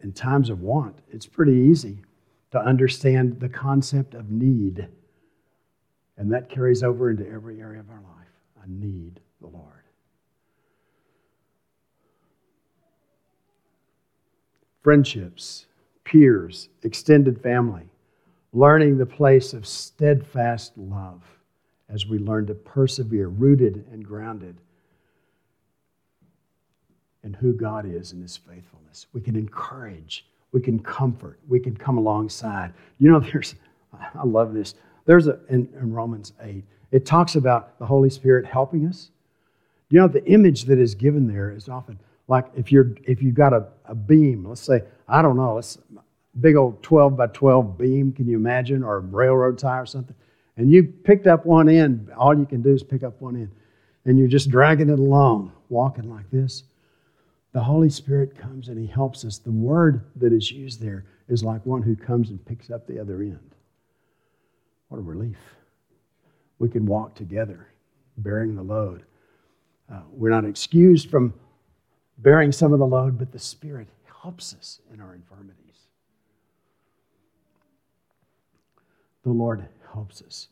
In 0.00 0.12
times 0.12 0.48
of 0.48 0.62
want, 0.62 0.96
it's 1.10 1.26
pretty 1.26 1.52
easy 1.52 1.98
to 2.52 2.60
understand 2.60 3.40
the 3.40 3.48
concept 3.48 4.14
of 4.14 4.30
need. 4.30 4.88
And 6.16 6.32
that 6.32 6.48
carries 6.48 6.82
over 6.82 7.10
into 7.10 7.28
every 7.28 7.60
area 7.60 7.80
of 7.80 7.90
our 7.90 8.00
life. 8.00 8.28
I 8.56 8.64
need 8.68 9.20
the 9.40 9.48
Lord. 9.48 9.82
Friendships, 14.82 15.66
peers, 16.04 16.68
extended 16.82 17.42
family, 17.42 17.88
learning 18.52 18.98
the 18.98 19.06
place 19.06 19.52
of 19.52 19.66
steadfast 19.66 20.76
love 20.76 21.22
as 21.88 22.06
we 22.06 22.18
learn 22.18 22.46
to 22.46 22.54
persevere, 22.54 23.28
rooted 23.28 23.84
and 23.92 24.04
grounded 24.04 24.56
in 27.24 27.34
who 27.34 27.52
God 27.52 27.86
is 27.86 28.12
and 28.12 28.22
His 28.22 28.36
faithfulness. 28.36 29.06
We 29.12 29.20
can 29.20 29.36
encourage, 29.36 30.26
we 30.52 30.60
can 30.60 30.78
comfort, 30.78 31.38
we 31.48 31.60
can 31.60 31.76
come 31.76 31.98
alongside. 31.98 32.72
You 32.98 33.10
know, 33.10 33.20
there's, 33.32 33.54
I 33.92 34.24
love 34.24 34.54
this. 34.54 34.74
There's 35.06 35.26
a, 35.26 35.38
in, 35.48 35.68
in 35.80 35.92
Romans 35.92 36.32
8, 36.42 36.64
it 36.90 37.06
talks 37.06 37.36
about 37.36 37.78
the 37.78 37.86
Holy 37.86 38.10
Spirit 38.10 38.46
helping 38.46 38.86
us. 38.86 39.10
You 39.90 40.00
know, 40.00 40.08
the 40.08 40.24
image 40.26 40.64
that 40.64 40.78
is 40.78 40.94
given 40.94 41.26
there 41.26 41.50
is 41.50 41.68
often 41.68 41.98
like 42.28 42.46
if 42.54 42.70
you're 42.70 42.92
if 43.04 43.22
you've 43.22 43.34
got 43.34 43.54
a, 43.54 43.66
a 43.86 43.94
beam, 43.94 44.46
let's 44.46 44.60
say, 44.60 44.82
I 45.08 45.22
don't 45.22 45.36
know, 45.36 45.54
let's 45.54 45.78
big 46.40 46.56
old 46.56 46.82
12 46.82 47.16
by 47.16 47.26
12 47.28 47.78
beam, 47.78 48.12
can 48.12 48.26
you 48.26 48.36
imagine, 48.36 48.82
or 48.82 48.96
a 48.96 49.00
railroad 49.00 49.58
tie 49.58 49.78
or 49.78 49.86
something? 49.86 50.16
And 50.56 50.70
you 50.70 50.84
picked 50.84 51.26
up 51.26 51.46
one 51.46 51.68
end, 51.68 52.10
all 52.16 52.36
you 52.36 52.46
can 52.46 52.62
do 52.62 52.74
is 52.74 52.82
pick 52.82 53.02
up 53.02 53.20
one 53.20 53.36
end, 53.36 53.50
and 54.04 54.18
you're 54.18 54.28
just 54.28 54.50
dragging 54.50 54.90
it 54.90 54.98
along, 54.98 55.52
walking 55.68 56.10
like 56.10 56.30
this 56.30 56.64
the 57.52 57.64
Holy 57.64 57.90
Spirit 57.90 58.36
comes 58.36 58.68
and 58.68 58.78
He 58.78 58.86
helps 58.86 59.24
us. 59.24 59.38
The 59.38 59.50
word 59.50 60.04
that 60.16 60.32
is 60.32 60.50
used 60.50 60.80
there 60.80 61.06
is 61.28 61.42
like 61.42 61.64
one 61.64 61.82
who 61.82 61.96
comes 61.96 62.30
and 62.30 62.44
picks 62.44 62.70
up 62.70 62.86
the 62.86 63.00
other 63.00 63.20
end. 63.20 63.54
What 64.88 64.98
a 64.98 65.02
relief. 65.02 65.38
We 66.58 66.68
can 66.68 66.86
walk 66.86 67.14
together, 67.14 67.68
bearing 68.16 68.54
the 68.54 68.62
load. 68.62 69.04
Uh, 69.92 70.02
we're 70.12 70.30
not 70.30 70.44
excused 70.44 71.10
from 71.10 71.34
bearing 72.18 72.52
some 72.52 72.72
of 72.72 72.78
the 72.78 72.86
load, 72.86 73.18
but 73.18 73.32
the 73.32 73.38
Spirit 73.38 73.88
helps 74.22 74.54
us 74.54 74.80
in 74.92 75.00
our 75.00 75.14
infirmities. 75.14 75.67
The 79.24 79.30
Lord 79.30 79.66
helps 79.92 80.22
us. 80.22 80.48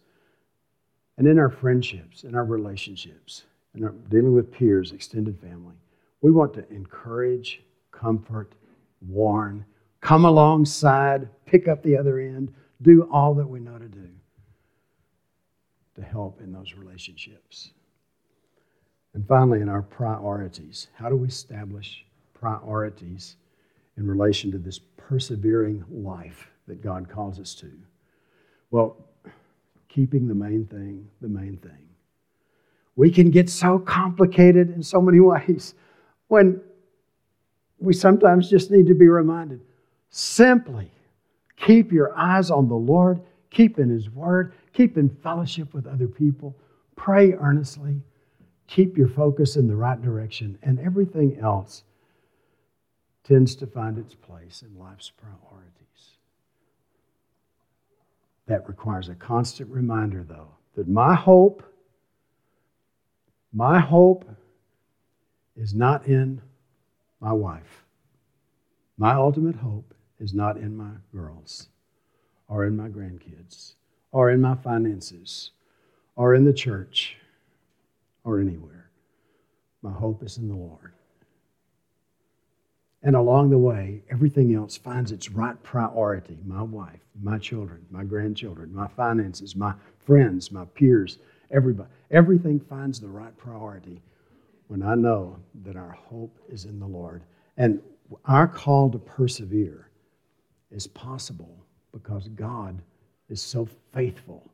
And 1.19 1.27
in 1.27 1.39
our 1.39 1.51
friendships, 1.51 2.25
in 2.25 2.35
our 2.35 2.45
relationships, 2.45 3.45
in 3.75 3.85
our 3.85 3.95
dealing 4.11 4.35
with 4.35 4.53
peers, 4.53 4.93
extended 4.93 5.41
family, 5.41 5.75
we 6.21 6.31
want 6.31 6.53
to 6.55 6.69
encourage, 6.71 7.63
comfort, 7.91 8.55
warn, 9.07 9.65
come 10.01 10.25
alongside, 10.25 11.29
pick 11.47 11.69
up 11.69 11.83
the 11.83 11.97
other 11.97 12.19
end, 12.19 12.53
do 12.83 13.09
all 13.11 13.35
that 13.35 13.49
we 13.49 13.61
know 13.61 13.79
to 13.79 13.89
do 13.89 14.09
to 15.95 16.03
help 16.03 16.41
in 16.41 16.53
those 16.53 16.75
relationships. 16.75 17.71
And 19.15 19.27
finally, 19.27 19.63
in 19.63 19.69
our 19.69 19.83
priorities, 19.83 20.89
how 20.95 21.09
do 21.09 21.17
we 21.17 21.29
establish 21.29 22.05
priorities 22.35 23.37
in 23.97 24.07
relation 24.07 24.51
to 24.53 24.59
this 24.59 24.79
persevering 24.79 25.85
life 25.91 26.51
that 26.67 26.83
God 26.83 27.09
calls 27.09 27.41
us 27.41 27.55
to? 27.55 27.73
Well, 28.71 28.97
keeping 29.89 30.29
the 30.29 30.35
main 30.35 30.67
thing 30.67 31.09
the 31.21 31.29
main 31.29 31.57
thing. 31.57 31.89
We 32.97 33.11
can 33.11 33.31
get 33.31 33.49
so 33.49 33.79
complicated 33.79 34.71
in 34.71 34.83
so 34.83 35.01
many 35.01 35.21
ways 35.33 35.75
when 36.29 36.61
we 37.79 37.93
sometimes 37.93 38.51
just 38.51 38.71
need 38.71 38.87
to 38.87 38.95
be 38.95 39.09
reminded 39.09 39.61
simply 40.11 40.91
keep 41.57 41.93
your 41.93 42.17
eyes 42.17 42.51
on 42.51 42.69
the 42.69 42.77
Lord, 42.77 43.21
keep 43.51 43.79
in 43.79 43.89
His 43.89 44.11
Word, 44.11 44.55
keep 44.73 44.97
in 44.97 45.09
fellowship 45.09 45.75
with 45.75 45.87
other 45.87 46.07
people, 46.07 46.57
pray 46.95 47.33
earnestly, 47.33 48.03
keep 48.67 48.97
your 48.97 49.09
focus 49.09 49.57
in 49.57 49.67
the 49.67 49.77
right 49.77 50.01
direction, 50.01 50.59
and 50.63 50.79
everything 50.79 51.39
else 51.41 51.85
tends 53.25 53.57
to 53.57 53.67
find 53.67 53.99
its 53.99 54.15
place 54.15 54.63
in 54.63 54.79
life's 54.79 55.11
priorities. 55.11 56.16
That 58.47 58.69
requires 58.69 59.09
a 59.09 59.15
constant 59.15 59.71
reminder, 59.71 60.23
though, 60.23 60.51
that 60.77 60.89
my 60.89 61.15
hope, 61.15 61.63
my 63.53 63.81
hope 63.81 64.25
is 65.57 65.75
not 65.75 66.07
in 66.07 66.41
my 67.21 67.33
wife. 67.33 67.85
My 68.97 69.15
ultimate 69.15 69.57
hope 69.57 69.95
is 70.19 70.33
not 70.33 70.57
in 70.57 70.77
my 70.77 70.93
girls 71.13 71.69
or 72.49 72.65
in 72.65 72.77
my 72.77 72.89
grandkids 72.89 73.75
or 74.13 74.31
in 74.31 74.41
my 74.41 74.55
finances 74.55 75.51
or 76.15 76.35
in 76.35 76.45
the 76.45 76.53
church 76.53 77.17
or 78.25 78.41
anywhere. 78.41 78.91
My 79.83 79.93
hope 79.93 80.23
is 80.23 80.39
in 80.39 80.49
the 80.49 80.55
Lord. 80.55 80.93
And 83.07 83.15
along 83.15 83.51
the 83.51 83.59
way, 83.59 84.03
everything 84.11 84.53
else 84.53 84.77
finds 84.77 85.13
its 85.13 85.31
right 85.31 85.63
priority 85.63 86.39
my 86.45 86.61
wife, 86.61 86.99
my 87.23 87.39
children, 87.39 87.87
my 87.89 88.03
grandchildren, 88.03 88.75
my 88.75 88.89
finances, 88.89 89.55
my 89.55 89.75
friends, 90.01 90.51
my 90.51 90.65
peers, 90.65 91.19
everybody. 91.53 91.89
Everything 92.11 92.59
finds 92.59 92.99
the 92.99 93.07
right 93.07 93.35
priority 93.37 94.03
when 94.67 94.83
I 94.83 94.97
know 94.97 95.39
that 95.63 95.77
our 95.77 95.93
hope 95.93 96.37
is 96.49 96.65
in 96.65 96.81
the 96.81 96.87
Lord. 96.87 97.23
And 97.57 97.81
our 98.25 98.49
call 98.49 98.91
to 98.91 98.99
persevere 98.99 99.89
is 100.73 100.89
possible 100.89 101.65
because 101.93 102.27
God 102.27 102.83
is 103.29 103.41
so 103.41 103.69
faithful. 103.95 104.51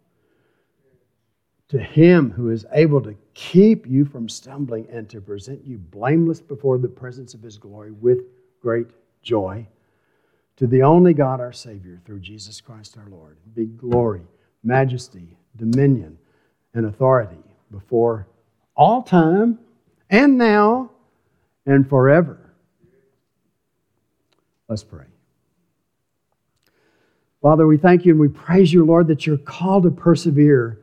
To 1.68 1.78
Him 1.78 2.30
who 2.30 2.50
is 2.50 2.66
able 2.72 3.00
to 3.00 3.16
keep 3.32 3.86
you 3.86 4.04
from 4.04 4.28
stumbling 4.28 4.86
and 4.92 5.08
to 5.08 5.22
present 5.22 5.64
you 5.64 5.78
blameless 5.78 6.42
before 6.42 6.76
the 6.76 6.86
presence 6.86 7.32
of 7.32 7.40
His 7.40 7.56
glory 7.56 7.92
with 7.92 8.18
great 8.62 8.86
joy. 9.22 9.66
To 10.56 10.66
the 10.66 10.82
only 10.82 11.12
God, 11.12 11.40
our 11.40 11.52
Savior, 11.52 12.00
through 12.04 12.20
Jesus 12.20 12.60
Christ 12.60 12.96
our 12.96 13.08
Lord, 13.10 13.36
be 13.54 13.66
glory, 13.66 14.22
majesty, 14.62 15.36
dominion, 15.56 16.18
and 16.72 16.86
authority 16.86 17.42
before 17.70 18.28
all 18.76 19.02
time 19.02 19.58
and 20.08 20.38
now 20.38 20.90
and 21.66 21.88
forever. 21.88 22.38
Let's 24.68 24.84
pray. 24.84 25.06
Father, 27.42 27.66
we 27.66 27.76
thank 27.76 28.04
you 28.04 28.12
and 28.12 28.20
we 28.20 28.28
praise 28.28 28.72
you, 28.72 28.84
Lord, 28.84 29.08
that 29.08 29.26
your 29.26 29.36
call 29.36 29.82
to 29.82 29.90
persevere 29.90 30.78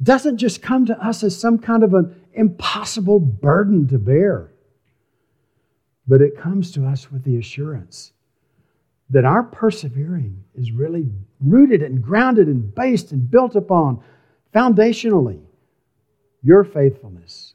doesn't 0.00 0.36
just 0.36 0.62
come 0.62 0.86
to 0.86 1.04
us 1.04 1.24
as 1.24 1.38
some 1.38 1.58
kind 1.58 1.82
of 1.82 1.94
an 1.94 2.14
impossible 2.34 3.18
burden 3.18 3.88
to 3.88 3.98
bear, 3.98 4.52
but 6.06 6.20
it 6.20 6.38
comes 6.38 6.72
to 6.72 6.86
us 6.86 7.10
with 7.10 7.24
the 7.24 7.38
assurance 7.38 8.12
that 9.10 9.24
our 9.24 9.42
persevering 9.42 10.42
is 10.54 10.72
really 10.72 11.08
rooted 11.40 11.82
and 11.82 12.02
grounded 12.02 12.48
and 12.48 12.74
based 12.74 13.12
and 13.12 13.30
built 13.30 13.54
upon 13.54 14.02
foundationally 14.54 15.40
your 16.42 16.64
faithfulness, 16.64 17.54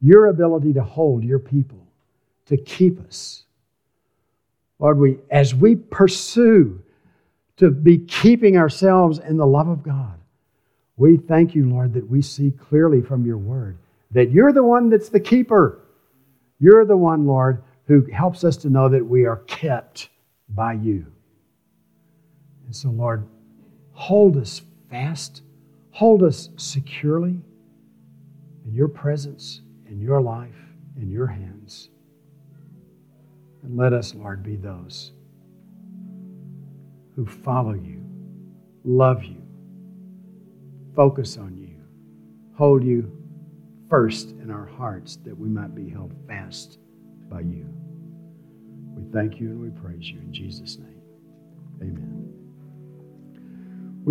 your 0.00 0.26
ability 0.26 0.72
to 0.72 0.82
hold 0.82 1.24
your 1.24 1.38
people, 1.38 1.86
to 2.46 2.56
keep 2.56 3.00
us. 3.06 3.44
Lord, 4.78 4.98
we, 4.98 5.18
as 5.30 5.54
we 5.54 5.74
pursue 5.76 6.82
to 7.58 7.70
be 7.70 7.98
keeping 7.98 8.56
ourselves 8.56 9.18
in 9.18 9.36
the 9.36 9.46
love 9.46 9.68
of 9.68 9.82
God, 9.82 10.18
we 10.96 11.16
thank 11.16 11.54
you, 11.54 11.68
Lord, 11.68 11.94
that 11.94 12.08
we 12.08 12.22
see 12.22 12.50
clearly 12.50 13.02
from 13.02 13.26
your 13.26 13.38
word 13.38 13.78
that 14.12 14.30
you're 14.30 14.52
the 14.52 14.64
one 14.64 14.90
that's 14.90 15.08
the 15.08 15.20
keeper. 15.20 15.78
You're 16.58 16.84
the 16.84 16.96
one, 16.96 17.26
Lord, 17.26 17.62
who 17.90 18.06
helps 18.12 18.44
us 18.44 18.56
to 18.56 18.70
know 18.70 18.88
that 18.88 19.04
we 19.04 19.24
are 19.24 19.38
kept 19.48 20.10
by 20.50 20.74
you. 20.74 21.04
And 22.64 22.76
so, 22.76 22.88
Lord, 22.88 23.26
hold 23.90 24.36
us 24.36 24.62
fast, 24.88 25.42
hold 25.90 26.22
us 26.22 26.50
securely 26.56 27.40
in 28.64 28.72
your 28.72 28.86
presence, 28.86 29.62
in 29.88 30.00
your 30.00 30.20
life, 30.20 30.54
in 30.98 31.10
your 31.10 31.26
hands. 31.26 31.88
And 33.64 33.76
let 33.76 33.92
us, 33.92 34.14
Lord, 34.14 34.44
be 34.44 34.54
those 34.54 35.10
who 37.16 37.26
follow 37.26 37.74
you, 37.74 38.04
love 38.84 39.24
you, 39.24 39.42
focus 40.94 41.36
on 41.38 41.58
you, 41.58 41.74
hold 42.56 42.84
you 42.84 43.10
first 43.88 44.30
in 44.30 44.48
our 44.48 44.66
hearts 44.66 45.16
that 45.24 45.36
we 45.36 45.48
might 45.48 45.74
be 45.74 45.90
held 45.90 46.14
fast 46.28 46.78
by 47.30 47.40
you. 47.40 47.66
We 48.96 49.04
thank 49.12 49.40
you 49.40 49.50
and 49.50 49.62
we 49.62 49.70
praise 49.70 50.10
you 50.10 50.18
in 50.20 50.32
Jesus' 50.32 50.78
name. 50.78 51.02
Amen. 51.82 52.39